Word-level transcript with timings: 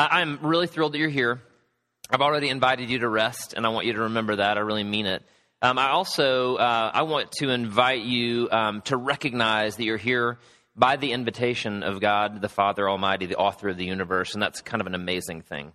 Uh, 0.00 0.08
I'm 0.10 0.38
really 0.40 0.66
thrilled 0.66 0.94
that 0.94 0.98
you're 0.98 1.10
here. 1.10 1.42
I've 2.08 2.22
already 2.22 2.48
invited 2.48 2.88
you 2.88 3.00
to 3.00 3.08
rest, 3.10 3.52
and 3.52 3.66
I 3.66 3.68
want 3.68 3.84
you 3.84 3.92
to 3.92 4.00
remember 4.04 4.36
that. 4.36 4.56
I 4.56 4.60
really 4.60 4.82
mean 4.82 5.04
it. 5.04 5.22
Um, 5.60 5.78
I 5.78 5.90
also 5.90 6.56
uh, 6.56 6.90
I 6.94 7.02
want 7.02 7.32
to 7.32 7.50
invite 7.50 8.00
you 8.00 8.48
um, 8.50 8.80
to 8.86 8.96
recognize 8.96 9.76
that 9.76 9.84
you're 9.84 9.98
here 9.98 10.38
by 10.74 10.96
the 10.96 11.12
invitation 11.12 11.82
of 11.82 12.00
God, 12.00 12.40
the 12.40 12.48
Father 12.48 12.88
Almighty, 12.88 13.26
the 13.26 13.36
author 13.36 13.68
of 13.68 13.76
the 13.76 13.84
universe, 13.84 14.32
and 14.32 14.42
that's 14.42 14.62
kind 14.62 14.80
of 14.80 14.86
an 14.86 14.94
amazing 14.94 15.42
thing. 15.42 15.72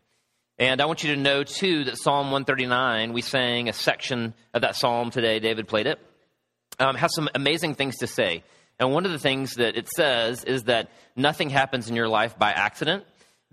And 0.57 0.81
I 0.81 0.85
want 0.85 1.03
you 1.03 1.13
to 1.13 1.21
know, 1.21 1.43
too, 1.43 1.83
that 1.83 1.95
Psalm 1.95 2.31
139, 2.31 3.13
we 3.13 3.21
sang 3.21 3.69
a 3.69 3.73
section 3.73 4.33
of 4.55 4.63
that 4.63 4.75
psalm 4.75 5.11
today. 5.11 5.39
David 5.39 5.67
played 5.67 5.85
it. 5.85 5.99
Um, 6.79 6.95
has 6.95 7.13
some 7.13 7.29
amazing 7.35 7.75
things 7.75 7.97
to 7.97 8.07
say. 8.07 8.43
And 8.79 8.91
one 8.91 9.05
of 9.05 9.11
the 9.11 9.19
things 9.19 9.53
that 9.57 9.77
it 9.77 9.87
says 9.87 10.43
is 10.43 10.63
that 10.63 10.89
nothing 11.15 11.51
happens 11.51 11.91
in 11.91 11.95
your 11.95 12.09
life 12.09 12.39
by 12.39 12.49
accident, 12.49 13.03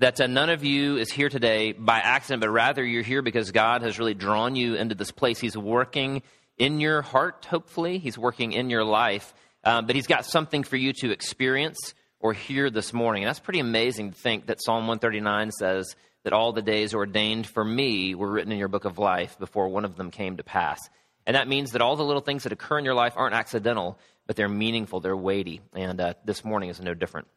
that 0.02 0.20
uh, 0.20 0.26
none 0.26 0.50
of 0.50 0.64
you 0.64 0.96
is 0.96 1.12
here 1.12 1.28
today 1.28 1.70
by 1.70 1.98
accident, 1.98 2.40
but 2.40 2.50
rather 2.50 2.84
you're 2.84 3.04
here 3.04 3.22
because 3.22 3.52
God 3.52 3.82
has 3.82 4.00
really 4.00 4.14
drawn 4.14 4.56
you 4.56 4.74
into 4.74 4.96
this 4.96 5.12
place. 5.12 5.38
He's 5.38 5.56
working 5.56 6.22
in 6.58 6.80
your 6.80 7.02
heart, 7.02 7.46
hopefully, 7.48 7.98
He's 7.98 8.18
working 8.18 8.50
in 8.50 8.68
your 8.68 8.82
life, 8.82 9.32
um, 9.62 9.86
but 9.86 9.94
He's 9.94 10.08
got 10.08 10.26
something 10.26 10.64
for 10.64 10.76
you 10.76 10.92
to 10.94 11.12
experience 11.12 11.94
or 12.18 12.32
hear 12.32 12.68
this 12.68 12.92
morning. 12.92 13.22
And 13.22 13.28
that's 13.28 13.38
pretty 13.38 13.60
amazing 13.60 14.10
to 14.10 14.18
think 14.18 14.46
that 14.46 14.60
Psalm 14.60 14.88
139 14.88 15.52
says 15.52 15.94
that 16.24 16.32
all 16.32 16.52
the 16.52 16.62
days 16.62 16.94
ordained 16.94 17.46
for 17.46 17.64
me 17.64 18.16
were 18.16 18.30
written 18.30 18.50
in 18.50 18.58
your 18.58 18.66
book 18.66 18.84
of 18.84 18.98
life 18.98 19.38
before 19.38 19.68
one 19.68 19.84
of 19.84 19.94
them 19.94 20.10
came 20.10 20.36
to 20.38 20.42
pass. 20.42 20.80
And 21.26 21.36
that 21.36 21.46
means 21.46 21.72
that 21.72 21.80
all 21.80 21.94
the 21.94 22.02
little 22.02 22.22
things 22.22 22.42
that 22.42 22.52
occur 22.52 22.80
in 22.80 22.84
your 22.84 22.94
life 22.94 23.12
aren't 23.14 23.36
accidental, 23.36 24.00
but 24.26 24.34
they're 24.34 24.48
meaningful, 24.48 24.98
they're 24.98 25.16
weighty. 25.16 25.60
And 25.74 26.00
uh, 26.00 26.14
this 26.24 26.44
morning 26.44 26.70
is 26.70 26.80
no 26.80 26.92
different. 26.92 27.28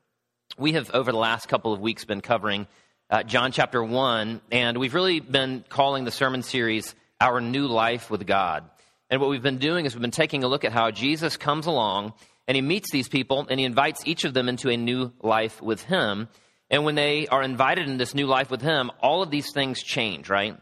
We 0.57 0.71
have, 0.71 0.89
over 0.93 1.11
the 1.11 1.17
last 1.17 1.49
couple 1.49 1.73
of 1.73 1.81
weeks, 1.81 2.05
been 2.05 2.21
covering 2.21 2.67
uh, 3.09 3.23
John 3.23 3.51
chapter 3.51 3.83
1, 3.83 4.39
and 4.53 4.77
we've 4.77 4.93
really 4.93 5.19
been 5.19 5.65
calling 5.67 6.05
the 6.05 6.11
sermon 6.11 6.43
series 6.43 6.95
Our 7.19 7.41
New 7.41 7.67
Life 7.67 8.09
with 8.09 8.25
God. 8.25 8.63
And 9.09 9.19
what 9.19 9.29
we've 9.29 9.43
been 9.43 9.57
doing 9.57 9.85
is 9.85 9.93
we've 9.93 10.01
been 10.01 10.11
taking 10.11 10.45
a 10.45 10.47
look 10.47 10.63
at 10.63 10.71
how 10.71 10.91
Jesus 10.91 11.35
comes 11.35 11.65
along 11.65 12.13
and 12.47 12.55
he 12.55 12.61
meets 12.61 12.89
these 12.89 13.09
people 13.09 13.45
and 13.49 13.59
he 13.59 13.65
invites 13.65 14.03
each 14.05 14.23
of 14.23 14.33
them 14.33 14.47
into 14.47 14.69
a 14.69 14.77
new 14.77 15.11
life 15.21 15.61
with 15.61 15.83
him. 15.83 16.29
And 16.69 16.85
when 16.85 16.95
they 16.95 17.27
are 17.27 17.43
invited 17.43 17.89
in 17.89 17.97
this 17.97 18.15
new 18.15 18.25
life 18.25 18.49
with 18.49 18.61
him, 18.61 18.91
all 19.01 19.21
of 19.21 19.29
these 19.29 19.51
things 19.51 19.83
change, 19.83 20.29
right? 20.29 20.57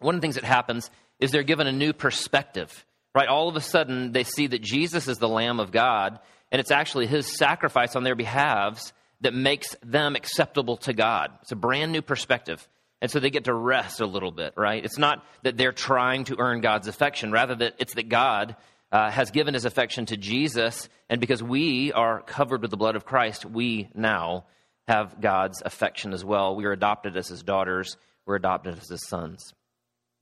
One 0.00 0.14
of 0.14 0.22
the 0.22 0.24
things 0.24 0.36
that 0.36 0.44
happens 0.44 0.90
is 1.20 1.32
they're 1.32 1.42
given 1.42 1.66
a 1.66 1.72
new 1.72 1.92
perspective, 1.92 2.86
right? 3.14 3.28
All 3.28 3.50
of 3.50 3.56
a 3.56 3.60
sudden, 3.60 4.12
they 4.12 4.24
see 4.24 4.46
that 4.46 4.62
Jesus 4.62 5.06
is 5.06 5.18
the 5.18 5.28
Lamb 5.28 5.60
of 5.60 5.70
God, 5.70 6.18
and 6.50 6.60
it's 6.60 6.70
actually 6.70 7.06
his 7.06 7.36
sacrifice 7.36 7.94
on 7.94 8.04
their 8.04 8.16
behalves 8.16 8.94
that 9.20 9.34
makes 9.34 9.74
them 9.82 10.16
acceptable 10.16 10.76
to 10.78 10.92
God. 10.92 11.30
It's 11.42 11.52
a 11.52 11.56
brand 11.56 11.92
new 11.92 12.02
perspective. 12.02 12.66
And 13.00 13.10
so 13.10 13.20
they 13.20 13.30
get 13.30 13.44
to 13.44 13.54
rest 13.54 14.00
a 14.00 14.06
little 14.06 14.32
bit, 14.32 14.54
right? 14.56 14.84
It's 14.84 14.98
not 14.98 15.24
that 15.42 15.56
they're 15.56 15.72
trying 15.72 16.24
to 16.24 16.38
earn 16.38 16.60
God's 16.60 16.88
affection, 16.88 17.30
rather 17.30 17.54
that 17.56 17.74
it's 17.78 17.94
that 17.94 18.08
God 18.08 18.56
uh, 18.90 19.10
has 19.10 19.30
given 19.30 19.54
his 19.54 19.64
affection 19.64 20.06
to 20.06 20.16
Jesus, 20.16 20.88
and 21.08 21.20
because 21.20 21.42
we 21.42 21.92
are 21.92 22.22
covered 22.22 22.62
with 22.62 22.70
the 22.70 22.76
blood 22.76 22.96
of 22.96 23.04
Christ, 23.04 23.44
we 23.44 23.88
now 23.94 24.46
have 24.88 25.20
God's 25.20 25.62
affection 25.64 26.12
as 26.12 26.24
well. 26.24 26.56
We 26.56 26.64
are 26.64 26.72
adopted 26.72 27.16
as 27.16 27.28
his 27.28 27.42
daughters, 27.42 27.96
we're 28.26 28.36
adopted 28.36 28.78
as 28.78 28.88
his 28.88 29.06
sons. 29.06 29.52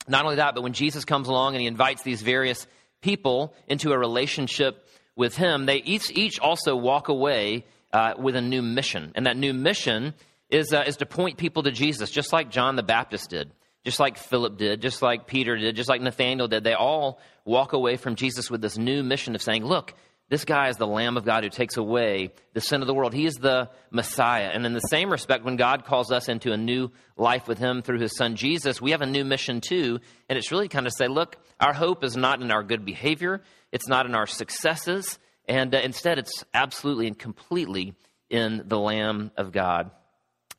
Not 0.07 0.23
only 0.23 0.37
that, 0.37 0.53
but 0.53 0.63
when 0.63 0.73
Jesus 0.73 1.05
comes 1.05 1.27
along 1.27 1.55
and 1.55 1.61
he 1.61 1.67
invites 1.67 2.03
these 2.03 2.21
various 2.21 2.67
people 3.01 3.53
into 3.67 3.91
a 3.91 3.97
relationship 3.97 4.85
with 5.15 5.35
him, 5.35 5.65
they 5.65 5.77
each, 5.77 6.11
each 6.11 6.39
also 6.39 6.75
walk 6.75 7.07
away 7.07 7.65
uh, 7.97 8.13
with 8.19 8.35
a 8.35 8.41
new 8.41 8.61
mission. 8.61 9.11
And 9.15 9.25
that 9.25 9.37
new 9.37 9.53
mission 9.53 10.13
is, 10.51 10.71
uh, 10.71 10.83
is 10.85 10.97
to 10.97 11.07
point 11.07 11.37
people 11.37 11.63
to 11.63 11.71
Jesus, 11.71 12.11
just 12.11 12.31
like 12.31 12.51
John 12.51 12.75
the 12.75 12.83
Baptist 12.83 13.31
did, 13.31 13.51
just 13.83 13.99
like 13.99 14.17
Philip 14.17 14.57
did, 14.57 14.81
just 14.83 15.01
like 15.01 15.25
Peter 15.25 15.57
did, 15.57 15.75
just 15.75 15.89
like 15.89 16.01
Nathaniel 16.01 16.47
did. 16.47 16.63
They 16.63 16.75
all 16.75 17.19
walk 17.43 17.73
away 17.73 17.97
from 17.97 18.15
Jesus 18.15 18.51
with 18.51 18.61
this 18.61 18.77
new 18.77 19.01
mission 19.01 19.33
of 19.33 19.41
saying, 19.41 19.65
Look, 19.65 19.95
this 20.29 20.45
guy 20.45 20.69
is 20.69 20.77
the 20.77 20.85
Lamb 20.85 21.17
of 21.17 21.25
God 21.25 21.43
who 21.43 21.49
takes 21.49 21.75
away 21.77 22.33
the 22.53 22.61
sin 22.61 22.81
of 22.81 22.87
the 22.87 22.93
world. 22.93 23.15
He 23.15 23.25
is 23.25 23.35
the 23.35 23.69
Messiah. 23.89 24.51
And 24.53 24.63
in 24.63 24.73
the 24.73 24.79
same 24.79 25.09
respect, 25.09 25.43
when 25.43 25.55
God 25.55 25.85
calls 25.85 26.11
us 26.11 26.29
into 26.29 26.51
a 26.51 26.57
new 26.57 26.91
life 27.15 27.47
with 27.47 27.57
Him 27.57 27.81
through 27.81 27.99
His 27.99 28.15
Son 28.15 28.35
Jesus, 28.35 28.79
we 28.79 28.91
have 28.91 29.01
a 29.01 29.07
new 29.07 29.25
mission 29.25 29.59
too. 29.59 30.01
And 30.29 30.37
it's 30.37 30.51
really 30.51 30.67
kind 30.67 30.85
of 30.85 30.93
say, 30.95 31.07
look, 31.07 31.37
our 31.59 31.73
hope 31.73 32.03
is 32.03 32.15
not 32.15 32.43
in 32.43 32.51
our 32.51 32.61
good 32.61 32.85
behavior, 32.85 33.41
it's 33.71 33.87
not 33.87 34.05
in 34.05 34.13
our 34.13 34.27
successes, 34.27 35.17
and 35.47 35.73
uh, 35.73 35.79
instead 35.79 36.19
it's 36.19 36.43
absolutely 36.53 37.07
and 37.07 37.17
completely 37.17 37.95
in 38.29 38.63
the 38.65 38.79
Lamb 38.79 39.31
of 39.37 39.51
God. 39.51 39.91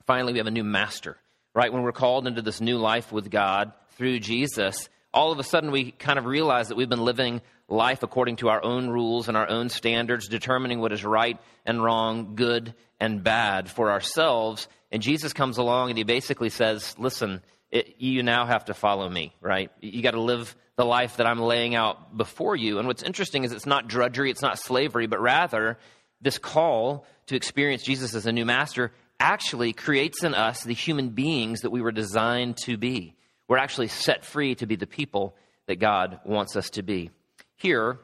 Finally, 0.07 0.33
we 0.33 0.39
have 0.39 0.47
a 0.47 0.53
new 0.53 0.65
master, 0.65 1.17
right? 1.55 1.73
When 1.73 1.83
we're 1.83 1.93
called 1.93 2.27
into 2.27 2.43
this 2.43 2.61
new 2.61 2.79
life 2.79 3.13
with 3.13 3.31
God 3.31 3.73
through 3.91 4.21
Jesus, 4.21 4.89
all 5.13 5.33
of 5.33 5.39
a 5.39 5.45
sudden 5.45 5.71
we 5.71 5.91
kind 5.91 6.19
of 6.19 6.25
realize 6.25 6.69
that 6.69 6.77
we've 6.77 6.89
been 6.89 7.05
living 7.05 7.43
life 7.69 8.03
according 8.03 8.37
to 8.37 8.49
our 8.49 8.63
own 8.65 8.89
rules 8.89 9.29
and 9.29 9.37
our 9.37 9.49
own 9.49 9.69
standards, 9.69 10.29
determining 10.29 10.81
what 10.81 10.93
is 10.93 11.05
right 11.05 11.39
and 11.67 11.83
wrong, 11.83 12.35
good 12.35 12.75
and 12.99 13.23
bad 13.23 13.69
for 13.69 13.91
ourselves. 13.91 14.69
And 14.91 15.03
Jesus 15.03 15.33
comes 15.35 15.59
along 15.59 15.91
and 15.91 15.99
he 15.99 16.05
basically 16.05 16.49
says, 16.49 16.95
Listen, 16.99 17.43
it, 17.71 17.97
you 17.99 18.23
now 18.23 18.47
have 18.47 18.67
to 18.67 18.75
follow 18.75 19.09
me, 19.09 19.35
right? 19.41 19.71
You 19.81 20.03
got 20.03 20.13
to 20.13 20.21
live 20.21 20.57
the 20.79 20.87
life 20.87 21.19
that 21.19 21.27
I'm 21.27 21.41
laying 21.41 21.75
out 21.75 22.17
before 22.17 22.57
you. 22.57 22.79
And 22.79 22.89
what's 22.89 23.03
interesting 23.03 23.45
is 23.45 23.53
it's 23.53 23.67
not 23.67 23.89
drudgery, 23.89 24.31
it's 24.31 24.41
not 24.41 24.59
slavery, 24.59 25.07
but 25.07 25.21
rather 25.21 25.79
this 26.23 26.39
call 26.39 27.05
to 27.27 27.37
experience 27.37 27.83
Jesus 27.83 28.15
as 28.15 28.25
a 28.25 28.33
new 28.33 28.47
master 28.47 28.93
actually 29.21 29.75
creates 29.75 30.25
in 30.25 30.33
us 30.33 30.63
the 30.63 30.73
human 30.73 31.11
beings 31.11 31.61
that 31.61 31.71
we 31.71 31.83
were 31.83 31.93
designed 31.93 32.57
to 32.57 32.79
be 32.79 33.15
we're 33.49 33.57
actually 33.57 33.89
set 33.89 34.25
free 34.25 34.55
to 34.57 34.67
be 34.67 34.77
the 34.77 34.87
people 34.87 35.35
that 35.67 35.77
God 35.77 36.21
wants 36.25 36.55
us 36.55 36.71
to 36.71 36.83
be. 36.83 37.11
Here, 37.57 37.99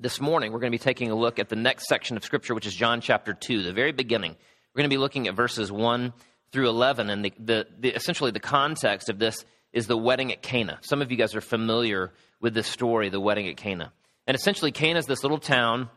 this 0.00 0.20
morning, 0.20 0.52
we're 0.52 0.58
going 0.58 0.72
to 0.72 0.78
be 0.78 0.82
taking 0.82 1.10
a 1.10 1.14
look 1.14 1.38
at 1.38 1.48
the 1.48 1.56
next 1.56 1.86
section 1.86 2.16
of 2.16 2.24
Scripture, 2.24 2.54
which 2.54 2.66
is 2.66 2.74
John 2.74 3.00
chapter 3.00 3.32
2, 3.32 3.62
the 3.62 3.72
very 3.72 3.92
beginning. 3.92 4.32
We're 4.32 4.80
going 4.80 4.90
to 4.90 4.94
be 4.94 4.98
looking 4.98 5.28
at 5.28 5.34
verses 5.34 5.70
1 5.70 6.12
through 6.50 6.68
11, 6.68 7.08
and 7.08 7.24
the, 7.24 7.32
the, 7.38 7.66
the, 7.78 7.88
essentially 7.90 8.32
the 8.32 8.40
context 8.40 9.08
of 9.08 9.18
this 9.18 9.44
is 9.74 9.86
the 9.86 9.98
wedding 9.98 10.32
at 10.32 10.40
Cana. 10.40 10.78
Some 10.80 11.02
of 11.02 11.10
you 11.10 11.18
guys 11.18 11.34
are 11.34 11.42
familiar 11.42 12.12
with 12.40 12.54
this 12.54 12.68
story, 12.68 13.10
the 13.10 13.20
wedding 13.20 13.48
at 13.48 13.58
Cana. 13.58 13.92
And 14.26 14.34
essentially, 14.34 14.72
Cana 14.72 15.00
is 15.00 15.06
this 15.06 15.22
little 15.22 15.38
town. 15.38 15.90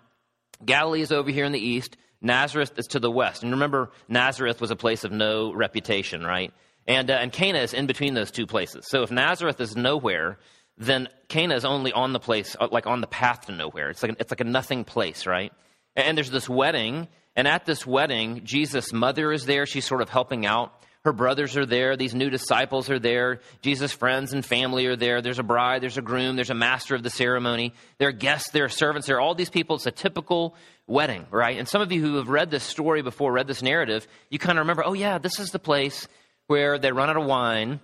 Galilee 0.65 1.01
is 1.01 1.11
over 1.11 1.29
here 1.29 1.45
in 1.45 1.53
the 1.53 1.59
east. 1.59 1.95
Nazareth 2.19 2.77
is 2.77 2.87
to 2.87 2.99
the 2.99 3.11
west. 3.11 3.43
And 3.43 3.51
remember, 3.53 3.91
Nazareth 4.09 4.59
was 4.59 4.71
a 4.71 4.75
place 4.75 5.03
of 5.03 5.11
no 5.11 5.53
reputation, 5.53 6.23
right? 6.23 6.51
And, 6.87 7.11
uh, 7.11 7.13
and 7.13 7.31
Cana 7.31 7.59
is 7.59 7.73
in 7.73 7.85
between 7.85 8.16
those 8.16 8.31
two 8.31 8.47
places. 8.47 8.87
So 8.89 9.03
if 9.03 9.11
Nazareth 9.11 9.61
is 9.61 9.75
nowhere, 9.75 10.39
then 10.77 11.07
Cana 11.27 11.55
is 11.55 11.63
only 11.63 11.93
on 11.93 12.13
the 12.13 12.19
place, 12.19 12.55
uh, 12.59 12.69
like 12.71 12.87
on 12.87 13.01
the 13.01 13.07
path 13.07 13.45
to 13.45 13.51
nowhere. 13.51 13.89
It's 13.89 14.01
like, 14.01 14.16
it's 14.19 14.31
like 14.31 14.41
a 14.41 14.45
nothing 14.45 14.83
place, 14.85 15.27
right? 15.27 15.53
And 15.95 16.17
there's 16.17 16.31
this 16.31 16.49
wedding, 16.49 17.07
and 17.35 17.47
at 17.47 17.66
this 17.66 17.85
wedding, 17.85 18.41
Jesus' 18.43 18.91
mother 18.91 19.31
is 19.31 19.45
there. 19.45 19.66
She's 19.66 19.85
sort 19.85 20.01
of 20.01 20.09
helping 20.09 20.45
out. 20.45 20.73
Her 21.07 21.13
brothers 21.13 21.56
are 21.56 21.66
there. 21.66 21.95
These 21.95 22.13
new 22.13 22.29
disciples 22.29 22.90
are 22.90 23.00
there. 23.00 23.40
Jesus' 23.62 23.94
friends 23.94 24.34
and 24.34 24.45
family 24.45 24.88
are 24.88 24.97
there. 24.97 25.22
There's 25.22 25.40
a 25.40 25.44
bride, 25.44 25.81
there's 25.81 25.97
a 25.97 26.01
groom, 26.01 26.35
there's 26.35 26.50
a 26.50 26.53
master 26.53 26.95
of 26.95 27.01
the 27.01 27.09
ceremony. 27.09 27.73
There 27.97 28.09
are 28.09 28.12
guests, 28.12 28.51
there 28.51 28.66
are 28.66 28.69
servants, 28.69 29.07
there 29.07 29.16
are 29.16 29.22
all 29.22 29.34
these 29.34 29.50
people. 29.50 29.78
It's 29.78 29.85
a 29.85 29.91
typical 29.91 30.53
wedding, 30.85 31.25
right? 31.31 31.57
And 31.57 31.66
some 31.66 31.81
of 31.81 31.94
you 31.94 32.01
who 32.01 32.17
have 32.17 32.28
read 32.28 32.51
this 32.51 32.66
story 32.66 33.03
before, 33.03 33.31
read 33.31 33.47
this 33.47 33.62
narrative, 33.62 34.06
you 34.29 34.38
kind 34.38 34.59
of 34.59 34.63
remember, 34.63 34.84
oh, 34.85 34.91
yeah, 34.91 35.17
this 35.17 35.40
is 35.40 35.51
the 35.51 35.59
place 35.59 36.09
where 36.47 36.78
they 36.78 36.91
run 36.91 37.09
out 37.09 37.16
of 37.16 37.23
wine, 37.23 37.79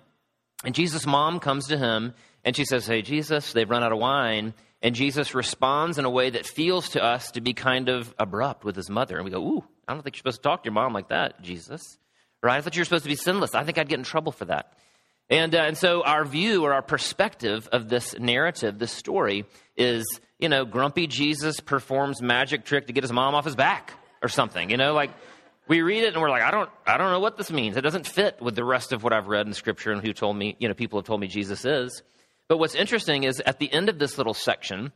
and 0.62 0.74
Jesus' 0.74 1.06
mom 1.06 1.40
comes 1.40 1.68
to 1.68 1.78
him 1.78 2.12
and 2.44 2.54
she 2.54 2.66
says, 2.66 2.86
Hey, 2.86 3.00
Jesus, 3.00 3.54
they've 3.54 3.70
run 3.70 3.82
out 3.82 3.92
of 3.92 3.98
wine. 3.98 4.52
And 4.82 4.94
Jesus 4.94 5.34
responds 5.34 5.96
in 5.96 6.04
a 6.04 6.10
way 6.10 6.28
that 6.28 6.44
feels 6.44 6.90
to 6.90 7.02
us 7.02 7.30
to 7.30 7.40
be 7.40 7.54
kind 7.54 7.88
of 7.88 8.14
abrupt 8.18 8.66
with 8.66 8.76
his 8.76 8.90
mother. 8.90 9.16
And 9.16 9.24
we 9.24 9.30
go, 9.30 9.40
Ooh, 9.40 9.64
I 9.88 9.94
don't 9.94 10.02
think 10.02 10.14
you're 10.14 10.20
supposed 10.20 10.42
to 10.42 10.46
talk 10.46 10.62
to 10.62 10.66
your 10.66 10.74
mom 10.74 10.92
like 10.92 11.08
that, 11.08 11.40
Jesus. 11.40 11.96
Right? 12.44 12.58
I 12.58 12.60
thought 12.60 12.76
you 12.76 12.82
were 12.82 12.84
supposed 12.84 13.04
to 13.04 13.08
be 13.08 13.16
sinless. 13.16 13.54
I 13.54 13.64
think 13.64 13.78
I'd 13.78 13.88
get 13.88 13.98
in 13.98 14.04
trouble 14.04 14.30
for 14.30 14.44
that. 14.44 14.74
And, 15.30 15.54
uh, 15.54 15.62
and 15.62 15.78
so 15.78 16.02
our 16.04 16.26
view 16.26 16.62
or 16.64 16.74
our 16.74 16.82
perspective 16.82 17.66
of 17.72 17.88
this 17.88 18.14
narrative, 18.18 18.78
this 18.78 18.92
story, 18.92 19.46
is, 19.76 20.04
you 20.38 20.50
know, 20.50 20.66
grumpy 20.66 21.06
Jesus 21.06 21.60
performs 21.60 22.20
magic 22.20 22.66
trick 22.66 22.88
to 22.88 22.92
get 22.92 23.02
his 23.02 23.12
mom 23.12 23.34
off 23.34 23.46
his 23.46 23.56
back 23.56 23.94
or 24.22 24.28
something. 24.28 24.68
You 24.68 24.76
know, 24.76 24.92
like 24.92 25.10
we 25.66 25.80
read 25.80 26.04
it 26.04 26.12
and 26.12 26.20
we're 26.20 26.28
like, 26.28 26.42
I 26.42 26.50
don't, 26.50 26.68
I 26.86 26.98
don't 26.98 27.10
know 27.10 27.20
what 27.20 27.38
this 27.38 27.50
means. 27.50 27.78
It 27.78 27.80
doesn't 27.80 28.06
fit 28.06 28.42
with 28.42 28.54
the 28.54 28.64
rest 28.64 28.92
of 28.92 29.02
what 29.02 29.14
I've 29.14 29.28
read 29.28 29.46
in 29.46 29.54
Scripture 29.54 29.92
and 29.92 30.04
who 30.04 30.12
told 30.12 30.36
me, 30.36 30.54
you 30.58 30.68
know, 30.68 30.74
people 30.74 30.98
have 30.98 31.06
told 31.06 31.22
me 31.22 31.28
Jesus 31.28 31.64
is. 31.64 32.02
But 32.46 32.58
what's 32.58 32.74
interesting 32.74 33.24
is 33.24 33.40
at 33.40 33.58
the 33.58 33.72
end 33.72 33.88
of 33.88 33.98
this 33.98 34.18
little 34.18 34.34
section, 34.34 34.92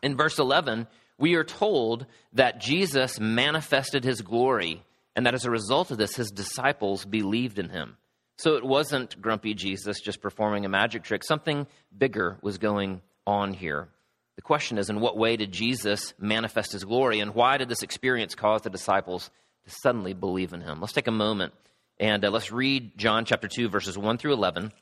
in 0.00 0.16
verse 0.16 0.38
11, 0.38 0.86
we 1.18 1.34
are 1.34 1.42
told 1.42 2.06
that 2.34 2.60
Jesus 2.60 3.18
manifested 3.18 4.04
his 4.04 4.22
glory 4.22 4.84
and 5.18 5.26
that 5.26 5.34
as 5.34 5.44
a 5.44 5.50
result 5.50 5.90
of 5.90 5.98
this, 5.98 6.14
his 6.14 6.30
disciples 6.30 7.04
believed 7.04 7.58
in 7.58 7.70
him. 7.70 7.96
So 8.36 8.54
it 8.54 8.62
wasn't 8.64 9.20
grumpy 9.20 9.52
Jesus 9.52 9.98
just 9.98 10.22
performing 10.22 10.64
a 10.64 10.68
magic 10.68 11.02
trick. 11.02 11.24
Something 11.24 11.66
bigger 11.96 12.38
was 12.40 12.58
going 12.58 13.02
on 13.26 13.52
here. 13.52 13.88
The 14.36 14.42
question 14.42 14.78
is, 14.78 14.90
in 14.90 15.00
what 15.00 15.16
way 15.16 15.36
did 15.36 15.50
Jesus 15.50 16.14
manifest 16.20 16.70
his 16.70 16.84
glory, 16.84 17.18
and 17.18 17.34
why 17.34 17.56
did 17.56 17.68
this 17.68 17.82
experience 17.82 18.36
cause 18.36 18.62
the 18.62 18.70
disciples 18.70 19.32
to 19.64 19.74
suddenly 19.82 20.14
believe 20.14 20.52
in 20.52 20.60
him. 20.60 20.80
Let's 20.80 20.92
take 20.92 21.08
a 21.08 21.10
moment 21.10 21.52
And 21.98 22.24
uh, 22.24 22.30
let's 22.30 22.52
read 22.52 22.96
John 22.96 23.24
chapter 23.24 23.48
2, 23.48 23.68
verses 23.70 23.98
1 23.98 24.18
through 24.18 24.34
11, 24.34 24.62
and 24.62 24.72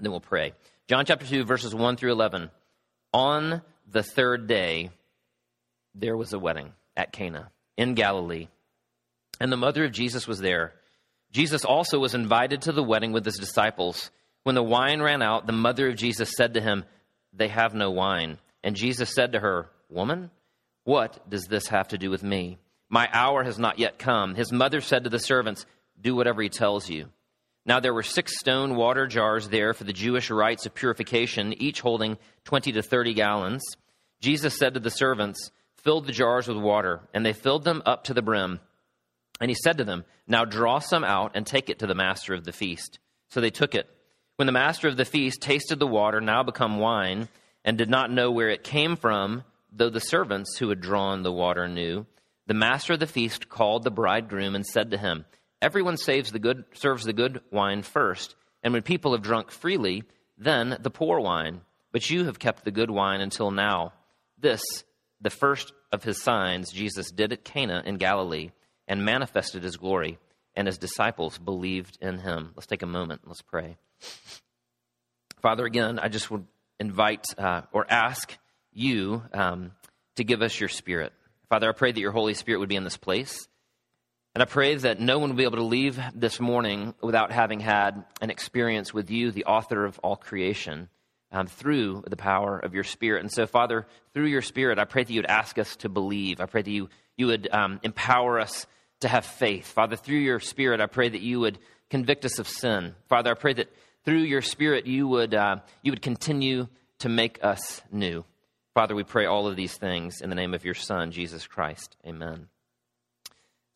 then 0.00 0.10
we'll 0.10 0.22
pray. 0.22 0.54
John 0.88 1.04
chapter 1.04 1.26
2, 1.26 1.44
verses 1.44 1.74
1 1.74 1.96
through 1.96 2.12
11. 2.12 2.50
On 3.12 3.60
the 3.86 4.02
third 4.02 4.46
day, 4.46 4.92
there 5.94 6.16
was 6.16 6.32
a 6.32 6.38
wedding 6.38 6.72
at 6.96 7.12
Cana 7.12 7.50
in 7.76 7.92
Galilee, 7.92 8.48
and 9.40 9.52
the 9.52 9.56
mother 9.56 9.84
of 9.84 9.92
Jesus 9.92 10.26
was 10.26 10.40
there. 10.40 10.74
Jesus 11.30 11.64
also 11.64 11.98
was 11.98 12.14
invited 12.14 12.62
to 12.62 12.72
the 12.72 12.82
wedding 12.82 13.12
with 13.12 13.24
his 13.24 13.36
disciples. 13.36 14.10
When 14.44 14.54
the 14.54 14.62
wine 14.62 15.02
ran 15.02 15.22
out, 15.22 15.46
the 15.46 15.52
mother 15.52 15.88
of 15.88 15.96
Jesus 15.96 16.32
said 16.36 16.54
to 16.54 16.60
him, 16.60 16.84
They 17.32 17.48
have 17.48 17.74
no 17.74 17.90
wine. 17.90 18.38
And 18.64 18.76
Jesus 18.76 19.14
said 19.14 19.32
to 19.32 19.40
her, 19.40 19.70
Woman, 19.88 20.30
what 20.84 21.28
does 21.28 21.44
this 21.44 21.68
have 21.68 21.88
to 21.88 21.98
do 21.98 22.10
with 22.10 22.22
me? 22.22 22.58
My 22.88 23.08
hour 23.12 23.44
has 23.44 23.58
not 23.58 23.78
yet 23.78 23.98
come. 23.98 24.34
His 24.34 24.50
mother 24.50 24.80
said 24.80 25.04
to 25.04 25.10
the 25.10 25.18
servants, 25.18 25.66
Do 26.00 26.14
whatever 26.14 26.40
he 26.40 26.48
tells 26.48 26.88
you. 26.88 27.08
Now 27.66 27.80
there 27.80 27.92
were 27.92 28.02
six 28.02 28.38
stone 28.38 28.76
water 28.76 29.06
jars 29.06 29.48
there 29.48 29.74
for 29.74 29.84
the 29.84 29.92
Jewish 29.92 30.30
rites 30.30 30.64
of 30.64 30.74
purification, 30.74 31.52
each 31.62 31.82
holding 31.82 32.16
20 32.44 32.72
to 32.72 32.82
30 32.82 33.12
gallons. 33.12 33.62
Jesus 34.20 34.56
said 34.56 34.74
to 34.74 34.80
the 34.80 34.90
servants, 34.90 35.50
Fill 35.84 36.00
the 36.00 36.12
jars 36.12 36.48
with 36.48 36.56
water, 36.56 37.02
and 37.12 37.24
they 37.24 37.34
filled 37.34 37.64
them 37.64 37.82
up 37.84 38.04
to 38.04 38.14
the 38.14 38.22
brim. 38.22 38.60
And 39.40 39.50
he 39.50 39.54
said 39.54 39.78
to 39.78 39.84
them, 39.84 40.04
Now 40.26 40.44
draw 40.44 40.78
some 40.78 41.04
out 41.04 41.32
and 41.34 41.46
take 41.46 41.70
it 41.70 41.78
to 41.80 41.86
the 41.86 41.94
master 41.94 42.34
of 42.34 42.44
the 42.44 42.52
feast. 42.52 42.98
So 43.28 43.40
they 43.40 43.50
took 43.50 43.74
it. 43.74 43.88
When 44.36 44.46
the 44.46 44.52
master 44.52 44.88
of 44.88 44.96
the 44.96 45.04
feast 45.04 45.40
tasted 45.40 45.78
the 45.78 45.86
water, 45.86 46.20
now 46.20 46.42
become 46.42 46.78
wine, 46.78 47.28
and 47.64 47.76
did 47.76 47.90
not 47.90 48.10
know 48.10 48.30
where 48.30 48.50
it 48.50 48.64
came 48.64 48.96
from, 48.96 49.44
though 49.72 49.90
the 49.90 50.00
servants 50.00 50.56
who 50.56 50.68
had 50.68 50.80
drawn 50.80 51.22
the 51.22 51.32
water 51.32 51.68
knew, 51.68 52.06
the 52.46 52.54
master 52.54 52.94
of 52.94 53.00
the 53.00 53.06
feast 53.06 53.48
called 53.48 53.84
the 53.84 53.90
bridegroom 53.90 54.54
and 54.54 54.64
said 54.64 54.90
to 54.90 54.98
him, 54.98 55.24
Everyone 55.60 55.96
saves 55.96 56.30
the 56.30 56.38
good, 56.38 56.64
serves 56.74 57.04
the 57.04 57.12
good 57.12 57.42
wine 57.50 57.82
first, 57.82 58.36
and 58.62 58.72
when 58.72 58.82
people 58.82 59.12
have 59.12 59.22
drunk 59.22 59.50
freely, 59.50 60.04
then 60.38 60.78
the 60.80 60.90
poor 60.90 61.20
wine. 61.20 61.60
But 61.90 62.08
you 62.08 62.24
have 62.24 62.38
kept 62.38 62.64
the 62.64 62.70
good 62.70 62.90
wine 62.90 63.20
until 63.20 63.50
now. 63.50 63.92
This, 64.38 64.62
the 65.20 65.30
first 65.30 65.72
of 65.90 66.04
his 66.04 66.22
signs, 66.22 66.70
Jesus 66.70 67.10
did 67.10 67.32
at 67.32 67.44
Cana 67.44 67.82
in 67.84 67.96
Galilee 67.96 68.50
and 68.88 69.04
manifested 69.04 69.62
his 69.62 69.76
glory, 69.76 70.18
and 70.56 70.66
his 70.66 70.78
disciples 70.78 71.38
believed 71.38 71.98
in 72.00 72.18
him. 72.18 72.52
Let's 72.56 72.66
take 72.66 72.82
a 72.82 72.86
moment. 72.86 73.20
Let's 73.26 73.42
pray. 73.42 73.76
Father, 75.40 75.64
again, 75.64 76.00
I 76.00 76.08
just 76.08 76.30
would 76.30 76.46
invite 76.80 77.24
uh, 77.38 77.62
or 77.70 77.86
ask 77.88 78.36
you 78.72 79.22
um, 79.32 79.72
to 80.16 80.24
give 80.24 80.42
us 80.42 80.58
your 80.58 80.68
spirit. 80.68 81.12
Father, 81.48 81.68
I 81.68 81.72
pray 81.72 81.92
that 81.92 82.00
your 82.00 82.12
Holy 82.12 82.34
Spirit 82.34 82.58
would 82.58 82.68
be 82.68 82.76
in 82.76 82.84
this 82.84 82.96
place. 82.96 83.46
And 84.34 84.42
I 84.42 84.46
pray 84.46 84.74
that 84.76 85.00
no 85.00 85.18
one 85.18 85.30
will 85.30 85.36
be 85.36 85.44
able 85.44 85.56
to 85.56 85.64
leave 85.64 85.98
this 86.14 86.38
morning 86.38 86.94
without 87.02 87.32
having 87.32 87.60
had 87.60 88.04
an 88.20 88.30
experience 88.30 88.92
with 88.92 89.10
you, 89.10 89.30
the 89.30 89.46
author 89.46 89.84
of 89.84 89.98
all 90.00 90.16
creation, 90.16 90.88
um, 91.32 91.46
through 91.46 92.04
the 92.06 92.16
power 92.16 92.58
of 92.58 92.74
your 92.74 92.84
Spirit. 92.84 93.20
And 93.20 93.32
so, 93.32 93.46
Father, 93.46 93.86
through 94.14 94.26
your 94.26 94.42
Spirit, 94.42 94.78
I 94.78 94.84
pray 94.84 95.02
that 95.04 95.12
you 95.12 95.18
would 95.18 95.30
ask 95.30 95.58
us 95.58 95.76
to 95.76 95.88
believe. 95.88 96.40
I 96.40 96.46
pray 96.46 96.62
that 96.62 96.70
you, 96.70 96.88
you 97.16 97.26
would 97.26 97.48
um, 97.50 97.80
empower 97.82 98.38
us 98.38 98.66
to 99.00 99.08
have 99.08 99.24
faith. 99.24 99.66
Father, 99.66 99.96
through 99.96 100.18
your 100.18 100.40
Spirit, 100.40 100.80
I 100.80 100.86
pray 100.86 101.08
that 101.08 101.20
you 101.20 101.40
would 101.40 101.58
convict 101.90 102.24
us 102.24 102.38
of 102.38 102.48
sin. 102.48 102.94
Father, 103.08 103.30
I 103.30 103.34
pray 103.34 103.54
that 103.54 103.72
through 104.04 104.18
your 104.18 104.42
Spirit, 104.42 104.86
you 104.86 105.08
would, 105.08 105.34
uh, 105.34 105.56
you 105.82 105.92
would 105.92 106.02
continue 106.02 106.68
to 106.98 107.08
make 107.08 107.38
us 107.42 107.82
new. 107.92 108.24
Father, 108.74 108.94
we 108.94 109.04
pray 109.04 109.26
all 109.26 109.46
of 109.46 109.56
these 109.56 109.76
things 109.76 110.20
in 110.20 110.30
the 110.30 110.36
name 110.36 110.54
of 110.54 110.64
your 110.64 110.74
Son, 110.74 111.10
Jesus 111.10 111.46
Christ. 111.46 111.96
Amen. 112.06 112.48